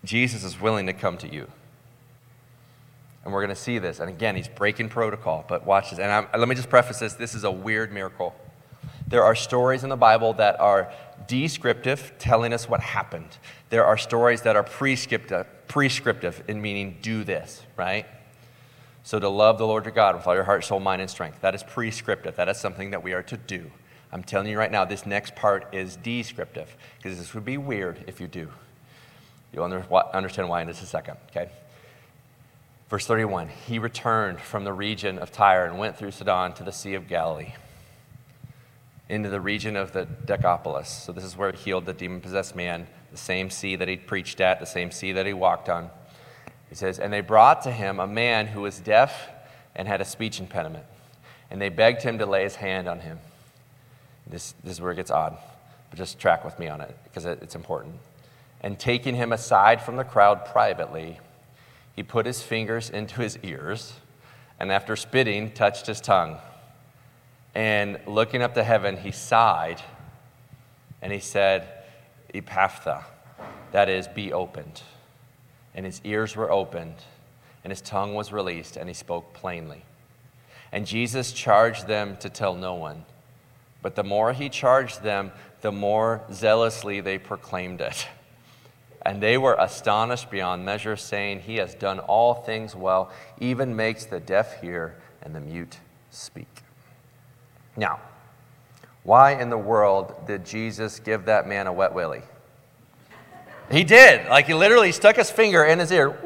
Jesus 0.03 0.43
is 0.43 0.59
willing 0.59 0.87
to 0.87 0.93
come 0.93 1.17
to 1.19 1.33
you. 1.33 1.47
And 3.23 3.33
we're 3.33 3.39
going 3.39 3.55
to 3.55 3.61
see 3.61 3.79
this. 3.79 4.01
And 4.01 4.09
again, 4.09 4.35
he's 4.35 4.49
breaking 4.49 4.89
protocol, 4.89 5.45
but 5.47 5.65
watch 5.65 5.91
this. 5.91 5.99
And 5.99 6.11
I'm, 6.11 6.27
let 6.37 6.49
me 6.49 6.55
just 6.55 6.69
preface 6.69 6.99
this 6.99 7.13
this 7.13 7.33
is 7.33 7.45
a 7.45 7.51
weird 7.51 7.93
miracle. 7.93 8.35
There 9.07 9.23
are 9.23 9.33
stories 9.33 9.85
in 9.85 9.89
the 9.89 9.95
Bible 9.95 10.33
that 10.33 10.59
are 10.59 10.91
descriptive, 11.29 12.11
telling 12.19 12.51
us 12.51 12.67
what 12.67 12.81
happened. 12.81 13.37
There 13.69 13.85
are 13.85 13.97
stories 13.97 14.41
that 14.41 14.57
are 14.57 14.63
prescriptive, 14.63 15.47
prescriptive 15.69 16.43
in 16.49 16.61
meaning 16.61 16.97
do 17.01 17.23
this, 17.23 17.61
right? 17.77 18.05
So 19.03 19.19
to 19.19 19.29
love 19.29 19.57
the 19.57 19.65
Lord 19.65 19.85
your 19.85 19.93
God 19.93 20.15
with 20.15 20.27
all 20.27 20.35
your 20.35 20.43
heart, 20.43 20.63
soul, 20.63 20.79
mind, 20.79 21.01
and 21.01 21.09
strength. 21.09 21.41
That 21.41 21.55
is 21.55 21.63
prescriptive. 21.63 22.35
That 22.35 22.49
is 22.49 22.59
something 22.59 22.91
that 22.91 23.03
we 23.03 23.13
are 23.13 23.23
to 23.23 23.37
do. 23.37 23.71
I'm 24.11 24.23
telling 24.23 24.47
you 24.47 24.57
right 24.57 24.71
now, 24.71 24.85
this 24.85 25.05
next 25.05 25.35
part 25.35 25.73
is 25.73 25.95
descriptive 25.95 26.75
because 26.97 27.17
this 27.17 27.33
would 27.33 27.45
be 27.45 27.57
weird 27.57 28.03
if 28.07 28.19
you 28.19 28.27
do. 28.27 28.49
You'll 29.53 29.63
understand 29.65 30.49
why 30.49 30.61
in 30.61 30.67
just 30.67 30.83
a 30.83 30.85
second, 30.85 31.17
okay? 31.29 31.49
Verse 32.89 33.05
31 33.05 33.49
He 33.67 33.79
returned 33.79 34.39
from 34.41 34.65
the 34.65 34.73
region 34.73 35.17
of 35.17 35.31
Tyre 35.31 35.65
and 35.65 35.79
went 35.79 35.97
through 35.97 36.11
Sidon 36.11 36.53
to 36.53 36.63
the 36.63 36.71
Sea 36.71 36.93
of 36.93 37.07
Galilee, 37.07 37.53
into 39.09 39.29
the 39.29 39.41
region 39.41 39.75
of 39.75 39.93
the 39.93 40.05
Decapolis. 40.25 40.89
So, 40.89 41.11
this 41.11 41.23
is 41.23 41.37
where 41.37 41.51
he 41.51 41.57
healed 41.57 41.85
the 41.85 41.93
demon 41.93 42.21
possessed 42.21 42.55
man, 42.55 42.87
the 43.11 43.17
same 43.17 43.49
sea 43.49 43.77
that 43.77 43.87
he 43.87 43.95
preached 43.97 44.41
at, 44.41 44.59
the 44.59 44.65
same 44.65 44.91
sea 44.91 45.13
that 45.13 45.25
he 45.25 45.33
walked 45.33 45.69
on. 45.69 45.89
He 46.71 46.75
says, 46.75 46.99
And 46.99 47.11
they 47.11 47.19
brought 47.19 47.63
to 47.63 47.71
him 47.71 47.99
a 47.99 48.07
man 48.07 48.47
who 48.47 48.61
was 48.61 48.79
deaf 48.79 49.27
and 49.75 49.89
had 49.89 49.99
a 49.99 50.05
speech 50.05 50.39
impediment. 50.39 50.85
And 51.51 51.61
they 51.61 51.67
begged 51.67 52.01
him 52.01 52.17
to 52.19 52.25
lay 52.25 52.43
his 52.43 52.55
hand 52.55 52.87
on 52.87 53.01
him. 53.01 53.19
This, 54.25 54.53
this 54.63 54.73
is 54.73 54.81
where 54.81 54.93
it 54.93 54.95
gets 54.95 55.11
odd, 55.11 55.37
but 55.89 55.99
just 55.99 56.17
track 56.17 56.45
with 56.45 56.57
me 56.57 56.69
on 56.69 56.79
it 56.79 56.97
because 57.03 57.25
it, 57.25 57.39
it's 57.41 57.55
important. 57.55 57.95
And 58.61 58.79
taking 58.79 59.15
him 59.15 59.33
aside 59.33 59.81
from 59.81 59.97
the 59.97 60.05
crowd 60.05 60.45
privately, 60.45 61.19
he 61.93 62.03
put 62.03 62.25
his 62.25 62.41
fingers 62.41 62.89
into 62.89 63.19
his 63.19 63.37
ears 63.43 63.91
and 64.57 64.71
after 64.71 64.95
spitting, 64.95 65.51
touched 65.51 65.87
his 65.87 65.99
tongue. 65.99 66.37
And 67.53 67.99
looking 68.07 68.41
up 68.41 68.53
to 68.53 68.63
heaven, 68.63 68.95
he 68.95 69.11
sighed 69.11 69.81
and 71.01 71.11
he 71.11 71.19
said, 71.19 71.67
Ephphatha, 72.33 73.03
that 73.73 73.89
is, 73.89 74.07
be 74.07 74.31
opened 74.31 74.81
and 75.75 75.85
his 75.85 76.01
ears 76.03 76.35
were 76.35 76.51
opened, 76.51 76.95
and 77.63 77.71
his 77.71 77.81
tongue 77.81 78.13
was 78.13 78.31
released, 78.31 78.77
and 78.77 78.89
he 78.89 78.93
spoke 78.93 79.33
plainly. 79.33 79.83
And 80.71 80.85
Jesus 80.85 81.31
charged 81.31 81.87
them 81.87 82.17
to 82.17 82.29
tell 82.29 82.55
no 82.55 82.75
one. 82.75 83.05
But 83.81 83.95
the 83.95 84.03
more 84.03 84.33
he 84.33 84.49
charged 84.49 85.03
them, 85.03 85.31
the 85.61 85.71
more 85.71 86.21
zealously 86.31 87.01
they 87.01 87.17
proclaimed 87.17 87.81
it. 87.81 88.07
And 89.03 89.21
they 89.21 89.37
were 89.37 89.55
astonished 89.59 90.29
beyond 90.29 90.63
measure, 90.63 90.95
saying, 90.95 91.41
He 91.41 91.55
has 91.55 91.73
done 91.73 91.99
all 91.99 92.35
things 92.35 92.75
well, 92.75 93.11
even 93.39 93.75
makes 93.75 94.05
the 94.05 94.19
deaf 94.19 94.61
hear 94.61 94.95
and 95.23 95.35
the 95.35 95.39
mute 95.39 95.79
speak. 96.11 96.61
Now, 97.75 97.99
why 99.03 99.31
in 99.31 99.49
the 99.49 99.57
world 99.57 100.27
did 100.27 100.45
Jesus 100.45 100.99
give 100.99 101.25
that 101.25 101.47
man 101.47 101.65
a 101.65 101.73
wet 101.73 101.93
willy? 101.93 102.21
He 103.71 103.83
did. 103.83 104.27
Like 104.27 104.47
he 104.47 104.53
literally 104.53 104.91
stuck 104.91 105.15
his 105.15 105.31
finger 105.31 105.63
in 105.63 105.79
his 105.79 105.91
ear. 105.91 106.17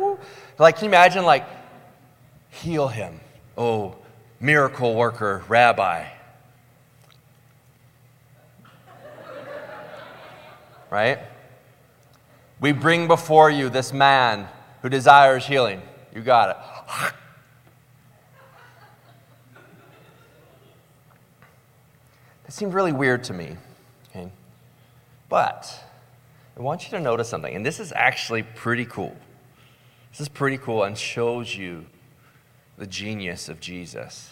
Like, 0.57 0.77
can 0.77 0.85
you 0.85 0.89
imagine, 0.89 1.25
like, 1.25 1.45
heal 2.49 2.87
him? 2.87 3.19
Oh, 3.57 3.95
miracle 4.39 4.95
worker, 4.95 5.43
rabbi. 5.49 6.07
Right? 10.89 11.19
We 12.61 12.71
bring 12.71 13.07
before 13.07 13.49
you 13.49 13.69
this 13.69 13.91
man 13.91 14.47
who 14.81 14.87
desires 14.87 15.45
healing. 15.45 15.81
You 16.13 16.21
got 16.21 16.51
it. 16.51 16.57
That 22.45 22.51
seemed 22.53 22.73
really 22.73 22.93
weird 22.93 23.25
to 23.25 23.33
me. 23.33 23.57
Okay? 24.09 24.31
But 25.27 25.83
I 26.57 26.61
want 26.61 26.85
you 26.85 26.91
to 26.91 26.99
notice 27.01 27.27
something, 27.27 27.53
and 27.53 27.65
this 27.65 27.79
is 27.79 27.91
actually 27.93 28.43
pretty 28.43 28.85
cool. 28.85 29.15
This 30.11 30.21
is 30.21 30.29
pretty 30.29 30.57
cool 30.57 30.83
and 30.83 30.97
shows 30.97 31.55
you 31.55 31.85
the 32.77 32.87
genius 32.87 33.49
of 33.49 33.59
Jesus 33.59 34.31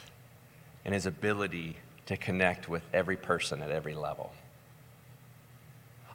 and 0.86 0.94
his 0.94 1.06
ability 1.06 1.78
to 2.06 2.16
connect 2.16 2.70
with 2.70 2.84
every 2.94 3.18
person 3.18 3.62
at 3.62 3.72
every 3.72 3.94
level. 3.94 4.32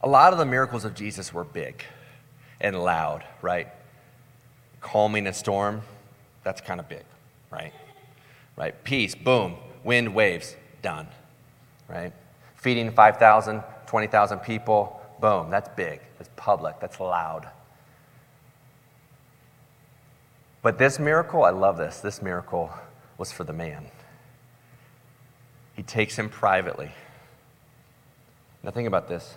A 0.02 0.08
lot 0.08 0.32
of 0.32 0.38
the 0.38 0.46
miracles 0.46 0.84
of 0.84 0.94
Jesus 0.94 1.32
were 1.32 1.44
big 1.44 1.84
and 2.60 2.82
loud, 2.82 3.24
right? 3.42 3.68
Calming 4.80 5.26
a 5.26 5.34
storm, 5.34 5.82
that's 6.42 6.60
kind 6.60 6.80
of 6.80 6.88
big, 6.88 7.04
right? 7.50 7.72
Right? 8.56 8.82
Peace, 8.84 9.14
boom, 9.14 9.56
wind, 9.84 10.14
waves, 10.14 10.56
done, 10.80 11.08
right? 11.88 12.12
Feeding 12.56 12.90
5,000, 12.92 13.62
20,000 13.86 14.38
people, 14.38 14.97
Boom, 15.20 15.50
that's 15.50 15.68
big, 15.70 16.00
that's 16.18 16.30
public, 16.36 16.80
that's 16.80 17.00
loud. 17.00 17.48
But 20.62 20.78
this 20.78 20.98
miracle, 20.98 21.44
I 21.44 21.50
love 21.50 21.76
this. 21.76 22.00
This 22.00 22.20
miracle 22.20 22.70
was 23.16 23.32
for 23.32 23.44
the 23.44 23.52
man. 23.52 23.86
He 25.74 25.82
takes 25.82 26.18
him 26.18 26.28
privately. 26.28 26.90
Now, 28.62 28.70
think 28.70 28.88
about 28.88 29.08
this. 29.08 29.36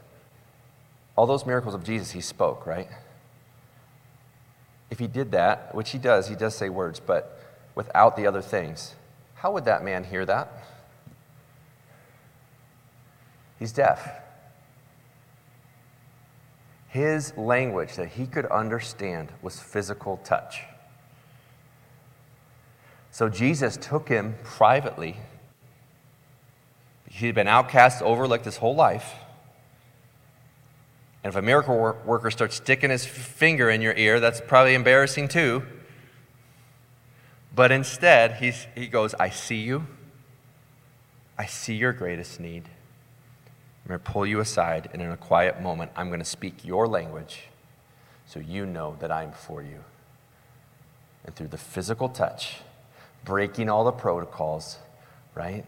All 1.15 1.27
those 1.27 1.45
miracles 1.45 1.75
of 1.75 1.83
Jesus, 1.83 2.11
he 2.11 2.21
spoke, 2.21 2.65
right? 2.65 2.87
If 4.89 4.99
he 4.99 5.07
did 5.07 5.31
that, 5.31 5.73
which 5.75 5.91
he 5.91 5.97
does, 5.97 6.27
he 6.27 6.35
does 6.35 6.55
say 6.55 6.69
words, 6.69 6.99
but 6.99 7.39
without 7.75 8.17
the 8.17 8.27
other 8.27 8.41
things, 8.41 8.95
how 9.35 9.51
would 9.51 9.65
that 9.65 9.83
man 9.83 10.03
hear 10.03 10.25
that? 10.25 10.51
He's 13.59 13.71
deaf. 13.71 14.20
His 16.91 17.35
language 17.37 17.95
that 17.95 18.09
he 18.09 18.27
could 18.27 18.45
understand 18.47 19.29
was 19.41 19.57
physical 19.59 20.17
touch. 20.25 20.61
So 23.11 23.29
Jesus 23.29 23.77
took 23.77 24.09
him 24.09 24.35
privately. 24.43 25.15
He 27.09 27.27
had 27.27 27.35
been 27.35 27.47
outcast, 27.47 28.01
overlooked 28.01 28.43
his 28.43 28.57
whole 28.57 28.75
life. 28.75 29.13
And 31.23 31.31
if 31.31 31.37
a 31.37 31.41
miracle 31.41 31.77
worker 32.05 32.29
starts 32.29 32.55
sticking 32.55 32.89
his 32.89 33.05
finger 33.05 33.69
in 33.69 33.81
your 33.81 33.93
ear, 33.93 34.19
that's 34.19 34.41
probably 34.41 34.73
embarrassing 34.73 35.29
too. 35.29 35.63
But 37.55 37.71
instead, 37.71 38.33
he 38.75 38.87
goes, 38.87 39.13
I 39.13 39.29
see 39.29 39.61
you. 39.61 39.87
I 41.37 41.45
see 41.45 41.75
your 41.75 41.93
greatest 41.93 42.41
need. 42.41 42.67
I'm 43.83 43.89
going 43.89 43.99
to 43.99 44.11
pull 44.11 44.25
you 44.25 44.39
aside, 44.39 44.89
and 44.93 45.01
in 45.01 45.11
a 45.11 45.17
quiet 45.17 45.61
moment, 45.61 45.91
I'm 45.95 46.07
going 46.07 46.19
to 46.19 46.25
speak 46.25 46.63
your 46.63 46.87
language 46.87 47.43
so 48.27 48.39
you 48.39 48.65
know 48.65 48.95
that 48.99 49.11
I'm 49.11 49.31
for 49.31 49.61
you. 49.61 49.83
And 51.25 51.35
through 51.35 51.47
the 51.47 51.57
physical 51.57 52.07
touch, 52.07 52.57
breaking 53.25 53.69
all 53.69 53.83
the 53.83 53.91
protocols, 53.91 54.77
right? 55.35 55.65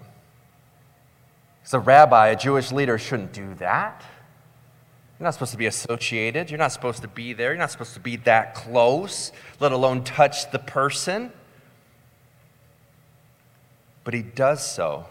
Because 1.60 1.74
a 1.74 1.80
rabbi, 1.80 2.30
a 2.30 2.36
Jewish 2.36 2.72
leader, 2.72 2.98
shouldn't 2.98 3.34
do 3.34 3.56
that. 3.56 4.04
You're 5.20 5.26
not 5.26 5.34
supposed 5.34 5.52
to 5.52 5.58
be 5.58 5.68
associated. 5.68 6.50
You're 6.50 6.60
not 6.60 6.72
supposed 6.72 7.02
to 7.02 7.08
be 7.08 7.34
there. 7.34 7.52
You're 7.52 7.60
not 7.60 7.72
supposed 7.72 7.94
to 7.94 8.00
be 8.00 8.18
that 8.18 8.56
close, 8.56 9.32
let 9.60 9.72
alone 9.72 10.04
touch 10.04 10.52
the 10.52 10.60
person. 10.60 11.32
But 14.04 14.14
he 14.14 14.22
does 14.22 14.66
so 14.66 15.08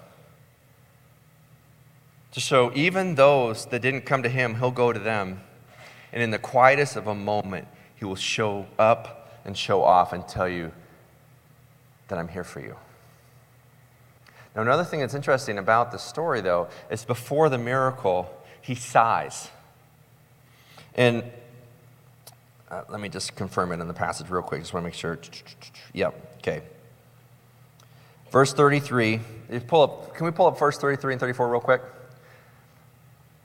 to 2.33 2.41
show 2.41 2.73
even 2.75 3.15
those 3.15 3.67
that 3.67 3.83
didn't 3.83 4.03
come 4.03 4.23
to 4.23 4.29
him, 4.29 4.57
he'll 4.57 4.71
go 4.71 4.93
to 4.93 4.99
them. 4.99 5.41
And 6.13 6.23
in 6.23 6.31
the 6.31 6.39
quietest 6.39 6.97
of 6.97 7.07
a 7.07 7.15
moment, 7.15 7.69
he 7.95 8.05
will 8.05 8.17
show 8.17 8.67
up 8.79 9.41
and 9.45 9.57
show 9.57 9.83
off 9.83 10.13
and 10.13 10.27
tell 10.27 10.49
you 10.49 10.73
that 12.09 12.19
I'm 12.19 12.29
here 12.29 12.45
for 12.45 12.61
you. 12.61 12.77
Now, 14.55 14.63
another 14.63 14.85
thing 14.85 15.01
that's 15.01 15.15
interesting 15.15 15.59
about 15.59 15.93
this 15.93 16.03
story, 16.03 16.41
though, 16.41 16.69
is 16.91 17.05
before 17.05 17.49
the 17.49 17.59
miracle, 17.59 18.29
he 18.61 18.75
sighs. 18.75 19.51
And 20.95 21.25
uh, 22.71 22.83
let 22.89 23.01
me 23.01 23.09
just 23.09 23.35
confirm 23.35 23.73
it 23.73 23.81
in 23.81 23.89
the 23.89 23.95
passage 23.95 24.29
real 24.29 24.43
quick. 24.43 24.61
Just 24.61 24.75
want 24.75 24.85
to 24.85 24.87
make 24.87 24.95
sure. 24.95 25.19
Yep, 25.95 26.37
okay. 26.39 26.63
Verse 28.31 28.53
33. 28.53 29.21
Pull 29.67 29.83
up, 29.83 30.15
can 30.15 30.27
we 30.27 30.33
pull 30.33 30.47
up 30.47 30.59
verse 30.59 30.79
33 30.79 31.15
and 31.15 31.21
34 31.21 31.51
real 31.51 31.61
quick? 31.61 31.83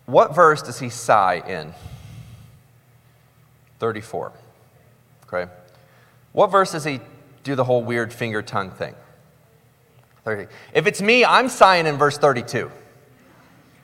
What 0.08 0.34
verse 0.34 0.62
does 0.62 0.80
he 0.80 0.89
sigh 0.89 1.43
in? 1.46 1.74
34. 3.80 4.32
Okay. 5.28 5.52
What 6.32 6.48
verse 6.48 6.72
does 6.72 6.86
he 6.86 7.02
do 7.43 7.56
the 7.56 7.65
whole 7.65 7.84
weird 7.84 8.13
finger 8.13 8.41
tongue 8.41 8.72
thing? 8.72 8.96
30. 10.24 10.48
If 10.74 10.88
it's 10.88 11.02
me, 11.02 11.26
I'm 11.26 11.50
sighing 11.50 11.86
in 11.88 11.98
verse 11.98 12.17
32. 12.17 12.72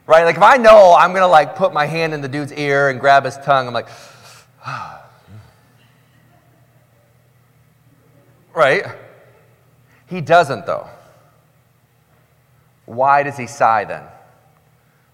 Right? 0.08 0.24
Like 0.24 0.38
if 0.38 0.42
I 0.42 0.56
know 0.56 0.96
I'm 0.98 1.12
going 1.12 1.24
to 1.24 1.28
like 1.28 1.58
put 1.58 1.74
my 1.74 1.86
hand 1.86 2.14
in 2.14 2.22
the 2.22 2.30
dude's 2.30 2.54
ear 2.54 2.90
and 2.90 3.02
grab 3.02 3.26
his 3.26 3.38
tongue, 3.38 3.68
I'm 3.68 3.74
like, 3.74 3.90
right? 8.56 8.86
He 10.08 10.22
doesn't 10.22 10.66
though. 10.66 10.88
Why 12.86 13.24
does 13.24 13.36
he 13.36 13.48
sigh 13.48 13.84
then? 13.84 14.04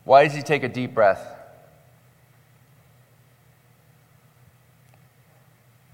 Why 0.10 0.24
does 0.24 0.34
he 0.34 0.42
take 0.42 0.64
a 0.64 0.68
deep 0.68 0.96
breath? 0.96 1.24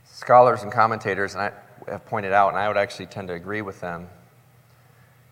Scholars 0.06 0.64
and 0.64 0.72
commentators 0.72 1.34
and 1.34 1.42
I 1.42 1.52
have 1.92 2.06
pointed 2.06 2.32
out, 2.32 2.48
and 2.48 2.58
I 2.58 2.70
would 2.70 2.78
actually 2.78 3.08
tend 3.08 3.28
to 3.28 3.34
agree 3.34 3.62
with 3.62 3.82
them, 3.82 4.08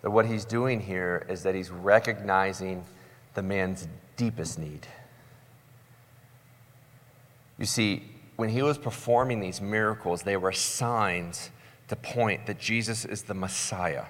that 0.01 0.11
what 0.11 0.25
he's 0.25 0.43
doing 0.43 0.81
here 0.81 1.25
is 1.29 1.43
that 1.43 1.55
he's 1.55 1.71
recognizing 1.71 2.83
the 3.35 3.41
man's 3.41 3.87
deepest 4.17 4.59
need. 4.59 4.85
You 7.57 7.65
see, 7.65 8.03
when 8.35 8.49
he 8.49 8.63
was 8.63 8.77
performing 8.77 9.39
these 9.39 9.61
miracles, 9.61 10.23
they 10.23 10.35
were 10.35 10.51
signs 10.51 11.51
to 11.87 11.95
point 11.95 12.47
that 12.47 12.59
Jesus 12.59 13.05
is 13.05 13.21
the 13.23 13.33
Messiah. 13.33 14.07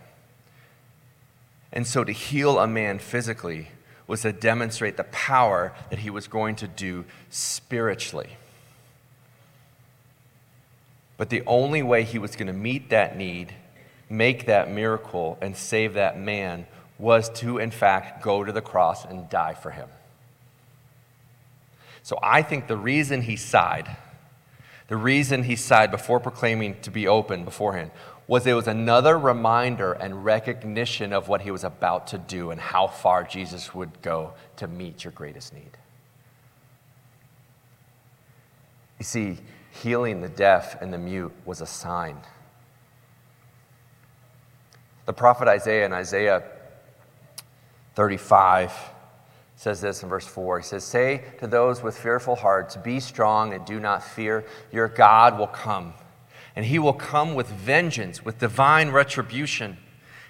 And 1.71 1.85
so 1.85 2.03
to 2.03 2.11
heal 2.11 2.57
a 2.57 2.65
man 2.65 2.97
physically 2.97 3.67
was 4.07 4.21
to 4.21 4.33
demonstrate 4.33 4.97
the 4.97 5.03
power 5.05 5.73
that 5.89 5.99
he 5.99 6.09
was 6.09 6.27
going 6.27 6.55
to 6.57 6.67
do 6.67 7.05
spiritually. 7.29 8.37
But 11.17 11.29
the 11.29 11.43
only 11.45 11.83
way 11.83 12.03
he 12.03 12.19
was 12.19 12.35
going 12.35 12.47
to 12.47 12.53
meet 12.53 12.89
that 12.89 13.17
need, 13.17 13.53
make 14.09 14.45
that 14.47 14.69
miracle, 14.69 15.37
and 15.41 15.55
save 15.55 15.93
that 15.93 16.19
man 16.19 16.67
was 16.99 17.29
to, 17.29 17.59
in 17.59 17.71
fact, 17.71 18.23
go 18.23 18.43
to 18.43 18.51
the 18.51 18.61
cross 18.61 19.05
and 19.05 19.29
die 19.29 19.53
for 19.53 19.71
him. 19.71 19.89
So 22.01 22.19
I 22.21 22.41
think 22.41 22.67
the 22.67 22.77
reason 22.77 23.21
he 23.21 23.37
sighed, 23.37 23.95
the 24.89 24.97
reason 24.97 25.43
he 25.43 25.55
sighed 25.55 25.91
before 25.91 26.19
proclaiming 26.19 26.79
to 26.81 26.91
be 26.91 27.07
open 27.07 27.45
beforehand, 27.45 27.91
was 28.33 28.47
it 28.47 28.53
was 28.53 28.67
another 28.67 29.15
reminder 29.15 29.93
and 29.93 30.25
recognition 30.25 31.13
of 31.13 31.27
what 31.27 31.41
he 31.41 31.51
was 31.51 31.63
about 31.63 32.07
to 32.07 32.17
do 32.17 32.49
and 32.49 32.59
how 32.59 32.87
far 32.87 33.23
Jesus 33.23 33.75
would 33.75 34.01
go 34.01 34.33
to 34.55 34.65
meet 34.67 35.03
your 35.03 35.11
greatest 35.11 35.53
need. 35.53 35.77
You 38.97 39.05
see, 39.05 39.37
healing 39.69 40.21
the 40.21 40.29
deaf 40.29 40.81
and 40.81 40.91
the 40.91 40.97
mute 40.97 41.31
was 41.45 41.61
a 41.61 41.67
sign. 41.67 42.17
The 45.05 45.13
prophet 45.13 45.47
Isaiah 45.47 45.85
in 45.85 45.93
Isaiah 45.93 46.41
35 47.93 48.73
says 49.57 49.79
this 49.79 50.01
in 50.01 50.09
verse 50.09 50.25
4. 50.25 50.61
He 50.61 50.65
says, 50.65 50.83
Say 50.83 51.23
to 51.37 51.45
those 51.45 51.83
with 51.83 51.95
fearful 51.95 52.35
hearts, 52.35 52.77
Be 52.77 52.99
strong 52.99 53.53
and 53.53 53.63
do 53.63 53.79
not 53.79 54.03
fear. 54.03 54.43
Your 54.71 54.87
God 54.87 55.37
will 55.37 55.45
come 55.45 55.93
and 56.55 56.65
he 56.65 56.79
will 56.79 56.93
come 56.93 57.35
with 57.35 57.47
vengeance, 57.47 58.23
with 58.23 58.39
divine 58.39 58.91
retribution, 58.91 59.77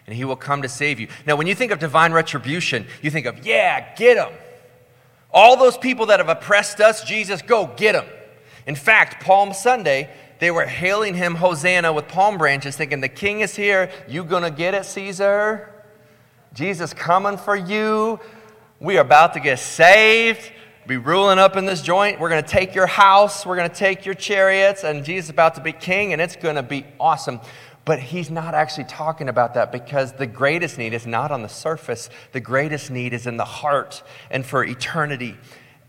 and 0.07 0.15
he 0.15 0.25
will 0.25 0.35
come 0.35 0.61
to 0.61 0.69
save 0.69 0.99
you. 0.99 1.07
Now, 1.25 1.35
when 1.35 1.47
you 1.47 1.55
think 1.55 1.71
of 1.71 1.79
divine 1.79 2.13
retribution, 2.13 2.85
you 3.01 3.09
think 3.09 3.25
of, 3.25 3.45
yeah, 3.45 3.95
get 3.95 4.15
them. 4.15 4.31
All 5.31 5.57
those 5.57 5.77
people 5.77 6.05
that 6.07 6.19
have 6.19 6.29
oppressed 6.29 6.79
us, 6.79 7.03
Jesus, 7.03 7.41
go 7.41 7.67
get 7.75 7.93
them. 7.93 8.05
In 8.65 8.75
fact, 8.75 9.23
Palm 9.23 9.53
Sunday, 9.53 10.09
they 10.39 10.51
were 10.51 10.65
hailing 10.65 11.15
him 11.15 11.35
Hosanna 11.35 11.91
with 11.91 12.07
palm 12.07 12.37
branches, 12.37 12.75
thinking, 12.75 13.01
the 13.01 13.09
king 13.09 13.41
is 13.41 13.55
here. 13.55 13.89
You 14.07 14.23
gonna 14.23 14.51
get 14.51 14.73
it, 14.73 14.85
Caesar? 14.85 15.69
Jesus 16.53 16.93
coming 16.93 17.37
for 17.37 17.55
you. 17.55 18.19
We 18.79 18.97
are 18.97 19.01
about 19.01 19.33
to 19.33 19.39
get 19.39 19.59
saved 19.59 20.51
be 20.87 20.97
ruling 20.97 21.39
up 21.39 21.55
in 21.55 21.65
this 21.65 21.81
joint. 21.81 22.19
We're 22.19 22.29
going 22.29 22.43
to 22.43 22.49
take 22.49 22.75
your 22.75 22.87
house. 22.87 23.45
We're 23.45 23.55
going 23.55 23.69
to 23.69 23.75
take 23.75 24.05
your 24.05 24.15
chariots. 24.15 24.83
And 24.83 25.05
Jesus 25.05 25.25
is 25.25 25.29
about 25.29 25.55
to 25.55 25.61
be 25.61 25.71
king, 25.71 26.13
and 26.13 26.21
it's 26.21 26.35
going 26.35 26.55
to 26.55 26.63
be 26.63 26.85
awesome. 26.99 27.39
But 27.85 27.99
he's 27.99 28.29
not 28.29 28.53
actually 28.53 28.85
talking 28.85 29.29
about 29.29 29.55
that 29.55 29.71
because 29.71 30.13
the 30.13 30.27
greatest 30.27 30.77
need 30.77 30.93
is 30.93 31.05
not 31.05 31.31
on 31.31 31.41
the 31.41 31.49
surface. 31.49 32.09
The 32.31 32.39
greatest 32.39 32.91
need 32.91 33.13
is 33.13 33.27
in 33.27 33.37
the 33.37 33.45
heart 33.45 34.03
and 34.29 34.45
for 34.45 34.63
eternity. 34.63 35.37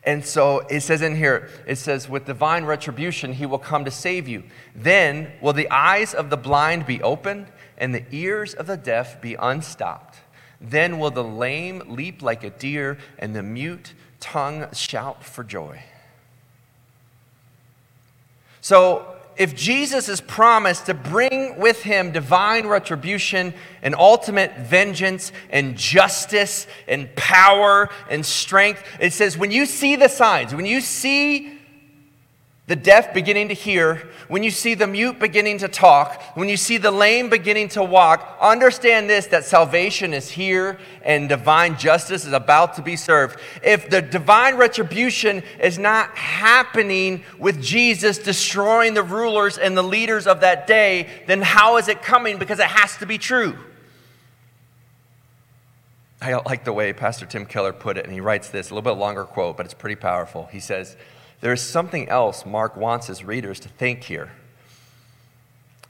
And 0.03 0.25
so 0.25 0.61
it 0.69 0.81
says 0.81 1.03
in 1.03 1.17
here, 1.17 1.49
it 1.67 1.77
says, 1.77 2.09
with 2.09 2.27
divine 2.27 2.65
retribution, 2.65 3.33
he 3.33 3.47
will 3.47 3.59
come 3.59 3.85
to 3.85 3.91
save 3.91 4.29
you. 4.29 4.43
Then 4.75 5.33
will 5.41 5.53
the 5.53 5.71
eyes 5.71 6.15
of 6.15 6.31
the 6.31 6.37
blind 6.37 6.85
be 6.85 7.01
opened 7.03 7.47
and 7.79 7.95
the 7.95 8.05
ears 8.11 8.55
of 8.55 8.67
the 8.67 8.77
deaf 8.77 9.23
be 9.23 9.35
unstopped. 9.35 10.19
Then 10.61 10.99
will 10.99 11.11
the 11.11 11.25
lame 11.25 11.83
leap 11.89 12.23
like 12.23 12.45
a 12.45 12.51
deer 12.51 12.99
and 13.19 13.35
the 13.35 13.43
mute 13.43 13.95
tongue 14.25 14.67
shout 14.73 15.23
for 15.23 15.45
joy. 15.45 15.83
So, 18.63 19.07
if 19.37 19.55
Jesus 19.55 20.09
is 20.09 20.23
promised 20.23 20.87
to 20.87 20.95
bring 20.95 21.59
with 21.59 21.83
him 21.83 22.11
divine 22.11 22.67
retribution 22.67 23.53
and 23.83 23.95
ultimate 23.95 24.57
vengeance 24.57 25.31
and 25.51 25.77
justice 25.77 26.67
and 26.89 27.15
power 27.17 27.91
and 28.09 28.25
strength, 28.25 28.83
it 29.01 29.13
says, 29.13 29.37
when 29.37 29.51
you 29.51 29.67
see 29.67 29.97
the 29.97 30.09
signs, 30.09 30.55
when 30.55 30.67
you 30.67 30.81
see 30.81 31.54
the 32.67 32.77
deaf 32.77 33.13
beginning 33.13 33.49
to 33.49 33.55
hear, 33.55 34.09
when 34.29 34.43
you 34.43 34.51
see 34.51 34.73
the 34.73 34.87
mute 34.87 35.19
beginning 35.19 35.59
to 35.59 35.69
talk, 35.69 36.23
when 36.35 36.49
you 36.49 36.57
see 36.57 36.79
the 36.79 36.91
lame 36.91 37.29
beginning 37.29 37.69
to 37.69 37.85
walk, 37.85 38.39
understand 38.41 39.09
this 39.09 39.27
that 39.27 39.45
salvation 39.45 40.15
is 40.15 40.31
here 40.31 40.79
and 41.03 41.29
divine 41.29 41.77
justice 41.77 42.25
is 42.25 42.33
about 42.33 42.75
to 42.77 42.83
be 42.83 42.97
served. 42.97 43.39
If 43.63 43.91
the 43.91 44.01
divine 44.01 44.57
retribution 44.57 45.43
is 45.61 45.79
not 45.79 46.17
happening 46.17 47.23
with 47.39 47.63
Jesus 47.63 48.17
destroying 48.17 48.95
the 48.95 49.03
rulers 49.03 49.59
and 49.59 49.77
the 49.77 49.83
leaders 49.83 50.27
of 50.27 50.41
that 50.41 50.67
day, 50.67 51.11
then 51.27 51.43
how 51.43 51.77
is 51.77 51.89
it 51.89 52.01
coming? 52.01 52.39
Because 52.39 52.61
it 52.61 52.67
has 52.67 52.97
to 52.97 53.05
be 53.05 53.19
true. 53.19 53.59
I 56.23 56.33
like 56.47 56.65
the 56.65 56.73
way 56.73 56.95
Pastor 56.95 57.27
Tim 57.27 57.45
Keller 57.45 57.75
put 57.75 57.99
it, 57.99 58.07
and 58.07 58.15
he 58.15 58.21
writes 58.21 58.49
this 58.49 58.71
a 58.71 58.75
little 58.75 58.91
bit 58.91 58.99
longer 58.99 59.25
quote, 59.25 59.59
but 59.59 59.67
it's 59.67 59.75
pretty 59.75 59.97
powerful. 59.97 60.47
He 60.51 60.61
says, 60.61 60.97
there 61.45 61.53
is 61.53 61.61
something 61.61 62.09
else 62.09 62.47
Mark 62.47 62.75
wants 62.75 63.07
his 63.07 63.23
readers 63.23 63.61
to 63.61 63.69
think 63.69 64.05
here. 64.05 64.33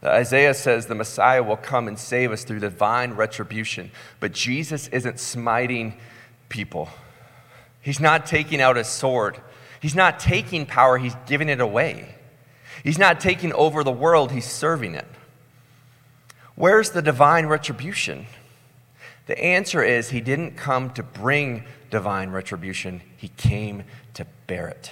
Isaiah 0.02 0.52
says 0.52 0.86
the 0.86 0.96
Messiah 0.96 1.44
will 1.44 1.56
come 1.56 1.86
and 1.86 1.96
save 1.96 2.32
us 2.32 2.42
through 2.42 2.58
divine 2.58 3.12
retribution, 3.12 3.92
but 4.18 4.32
Jesus 4.32 4.88
isn't 4.88 5.20
smiting 5.20 5.94
people. 6.48 6.88
He's 7.80 8.00
not 8.00 8.26
taking 8.26 8.60
out 8.60 8.74
his 8.74 8.88
sword. 8.88 9.38
He's 9.80 9.94
not 9.94 10.18
taking 10.18 10.66
power, 10.66 10.98
he's 10.98 11.14
giving 11.24 11.48
it 11.48 11.60
away. 11.60 12.16
He's 12.82 12.98
not 12.98 13.20
taking 13.20 13.52
over 13.52 13.84
the 13.84 13.92
world, 13.92 14.32
he's 14.32 14.50
serving 14.50 14.96
it. 14.96 15.06
Where's 16.56 16.90
the 16.90 17.00
divine 17.00 17.46
retribution? 17.46 18.26
The 19.26 19.40
answer 19.40 19.84
is 19.84 20.10
he 20.10 20.20
didn't 20.20 20.56
come 20.56 20.90
to 20.94 21.04
bring 21.04 21.62
divine 21.92 22.30
retribution, 22.30 23.02
he 23.16 23.28
came 23.28 23.84
to 24.14 24.26
bear 24.48 24.66
it. 24.66 24.90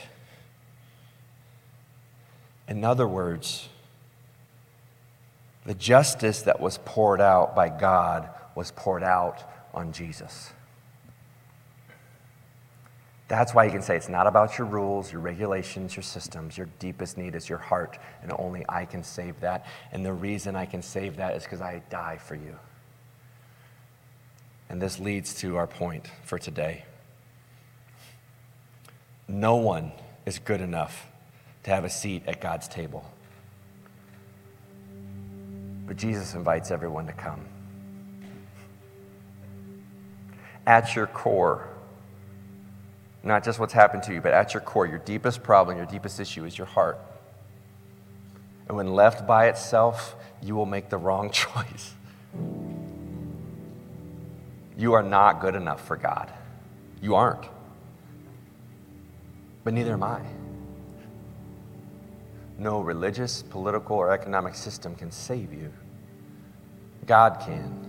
In 2.73 2.85
other 2.85 3.07
words, 3.07 3.69
the 5.67 5.75
justice 5.75 6.41
that 6.41 6.59
was 6.59 6.79
poured 6.87 7.21
out 7.21 7.55
by 7.55 7.69
God 7.69 8.31
was 8.55 8.71
poured 8.71 9.03
out 9.03 9.43
on 9.75 9.93
Jesus. 9.93 10.51
That's 13.29 13.53
why 13.53 13.67
you 13.67 13.71
can 13.71 13.83
say 13.83 13.95
it's 13.95 14.09
not 14.09 14.27
about 14.27 14.57
your 14.57 14.67
rules, 14.67 15.13
your 15.13 15.21
regulations, 15.21 15.95
your 15.95 16.03
systems. 16.03 16.57
Your 16.57 16.67
deepest 16.79 17.19
need 17.19 17.35
is 17.35 17.47
your 17.47 17.59
heart, 17.59 17.99
and 18.23 18.33
only 18.39 18.65
I 18.71 18.87
can 18.87 19.05
save 19.05 19.39
that. 19.41 19.67
And 19.93 20.03
the 20.03 20.15
reason 20.15 20.57
I 20.57 20.65
can 20.65 20.81
save 20.81 21.17
that 21.17 21.37
is 21.37 21.43
because 21.43 21.61
I 21.61 21.83
die 21.91 22.17
for 22.17 22.37
you. 22.37 22.57
And 24.71 24.81
this 24.81 24.99
leads 24.99 25.35
to 25.43 25.59
our 25.59 25.67
point 25.67 26.09
for 26.25 26.39
today. 26.39 26.87
No 29.29 29.57
one 29.57 29.93
is 30.25 30.39
good 30.39 30.63
enough 30.63 31.12
to 31.65 31.71
have 31.71 31.85
a 31.85 31.91
seat 31.91 32.25
at 32.27 32.41
God's 32.41 32.69
table. 32.69 33.05
But 35.87 35.97
Jesus 35.97 36.35
invites 36.35 36.71
everyone 36.71 37.07
to 37.07 37.13
come. 37.13 37.41
At 40.67 40.95
your 40.95 41.07
core, 41.07 41.69
not 43.23 43.45
just 43.45 43.59
what's 43.59 43.73
happened 43.73 44.03
to 44.05 44.15
you, 44.15 44.21
but 44.21 44.33
at 44.33 44.55
your 44.55 44.61
core, 44.61 44.87
your 44.87 44.99
deepest 44.99 45.43
problem, 45.43 45.77
your 45.77 45.87
deepest 45.87 46.19
issue 46.19 46.45
is 46.45 46.57
your 46.57 46.67
heart. 46.67 46.99
And 48.69 48.77
when 48.77 48.93
left 48.93 49.27
by 49.27 49.49
itself, 49.49 50.17
you 50.41 50.55
will 50.55 50.67
make 50.67 50.89
the 50.89 50.97
wrong 50.97 51.31
choice. 51.33 51.95
You 54.77 54.95
are 54.95 55.03
not 55.03 55.41
good 55.41 55.55
enough 55.55 55.87
for 55.87 55.97
God. 55.97 56.33
You 57.01 57.15
aren't. 57.15 57.45
But 59.65 59.75
neither 59.75 59.93
am 59.93 60.03
I. 60.03 60.23
No 62.63 62.81
religious, 62.81 63.43
political, 63.43 63.97
or 63.97 64.13
economic 64.13 64.55
system 64.55 64.95
can 64.95 65.11
save 65.11 65.53
you. 65.53 65.73
God 67.07 67.41
can. 67.41 67.89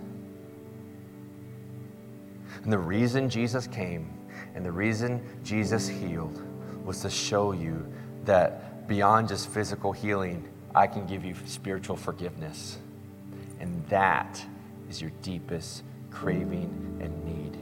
And 2.60 2.72
the 2.72 2.78
reason 2.78 3.30
Jesus 3.30 3.68
came 3.68 4.10
and 4.56 4.66
the 4.66 4.72
reason 4.72 5.24
Jesus 5.44 5.86
healed 5.86 6.42
was 6.84 7.02
to 7.02 7.10
show 7.10 7.52
you 7.52 7.86
that 8.24 8.88
beyond 8.88 9.28
just 9.28 9.48
physical 9.48 9.92
healing, 9.92 10.42
I 10.74 10.88
can 10.88 11.06
give 11.06 11.24
you 11.24 11.36
spiritual 11.46 11.96
forgiveness. 11.96 12.78
And 13.60 13.86
that 13.86 14.44
is 14.90 15.00
your 15.00 15.12
deepest 15.22 15.84
craving 16.10 16.98
and 17.00 17.24
need. 17.24 17.56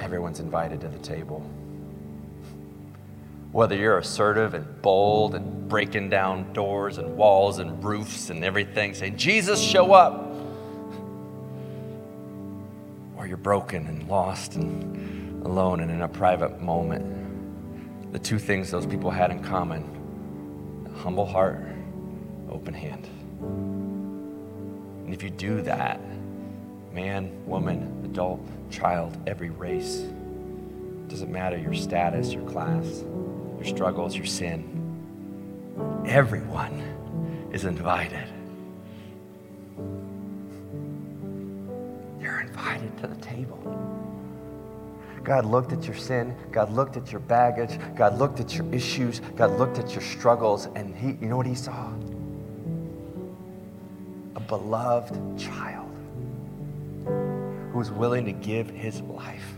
Everyone's 0.00 0.40
invited 0.40 0.80
to 0.80 0.88
the 0.88 0.98
table. 1.00 1.46
Whether 3.52 3.76
you're 3.76 3.98
assertive 3.98 4.54
and 4.54 4.82
bold 4.82 5.34
and 5.34 5.68
breaking 5.68 6.10
down 6.10 6.52
doors 6.52 6.98
and 6.98 7.16
walls 7.16 7.58
and 7.58 7.82
roofs 7.82 8.30
and 8.30 8.44
everything, 8.44 8.94
saying, 8.94 9.16
Jesus, 9.16 9.60
show 9.60 9.92
up. 9.92 10.26
Or 13.16 13.26
you're 13.26 13.36
broken 13.36 13.86
and 13.86 14.06
lost 14.06 14.56
and 14.56 15.44
alone 15.44 15.80
and 15.80 15.90
in 15.90 16.02
a 16.02 16.08
private 16.08 16.60
moment. 16.60 18.12
The 18.12 18.18
two 18.18 18.38
things 18.38 18.70
those 18.70 18.86
people 18.86 19.10
had 19.10 19.30
in 19.30 19.42
common 19.42 20.86
a 20.86 20.98
humble 20.98 21.26
heart, 21.26 21.64
open 22.50 22.74
hand. 22.74 23.08
And 23.40 25.14
if 25.14 25.22
you 25.22 25.30
do 25.30 25.62
that, 25.62 26.00
man, 26.92 27.30
woman, 27.46 28.02
adult, 28.04 28.40
child, 28.70 29.16
every 29.26 29.50
race, 29.50 30.04
doesn't 31.08 31.32
matter 31.32 31.56
your 31.56 31.74
status, 31.74 32.32
your 32.32 32.48
class, 32.48 33.04
your 33.58 33.66
struggles, 33.66 34.16
your 34.16 34.26
sin, 34.26 34.74
everyone 36.06 37.50
is 37.52 37.64
invited. 37.64 38.28
You're 42.20 42.40
invited 42.40 42.96
to 42.98 43.06
the 43.06 43.16
table. 43.16 43.58
God 45.24 45.44
looked 45.44 45.72
at 45.72 45.84
your 45.84 45.94
sin. 45.94 46.34
God 46.52 46.72
looked 46.72 46.96
at 46.96 47.12
your 47.12 47.20
baggage. 47.20 47.78
God 47.96 48.18
looked 48.18 48.40
at 48.40 48.54
your 48.54 48.66
issues. 48.72 49.20
God 49.36 49.58
looked 49.58 49.78
at 49.78 49.92
your 49.92 50.00
struggles. 50.00 50.68
And 50.74 50.96
he, 50.96 51.08
you 51.20 51.28
know 51.28 51.36
what 51.36 51.46
he 51.46 51.54
saw? 51.54 51.92
A 54.36 54.40
beloved 54.40 55.38
child 55.38 55.94
who 57.04 57.78
was 57.78 57.90
willing 57.90 58.24
to 58.24 58.32
give 58.32 58.70
his 58.70 59.02
life. 59.02 59.57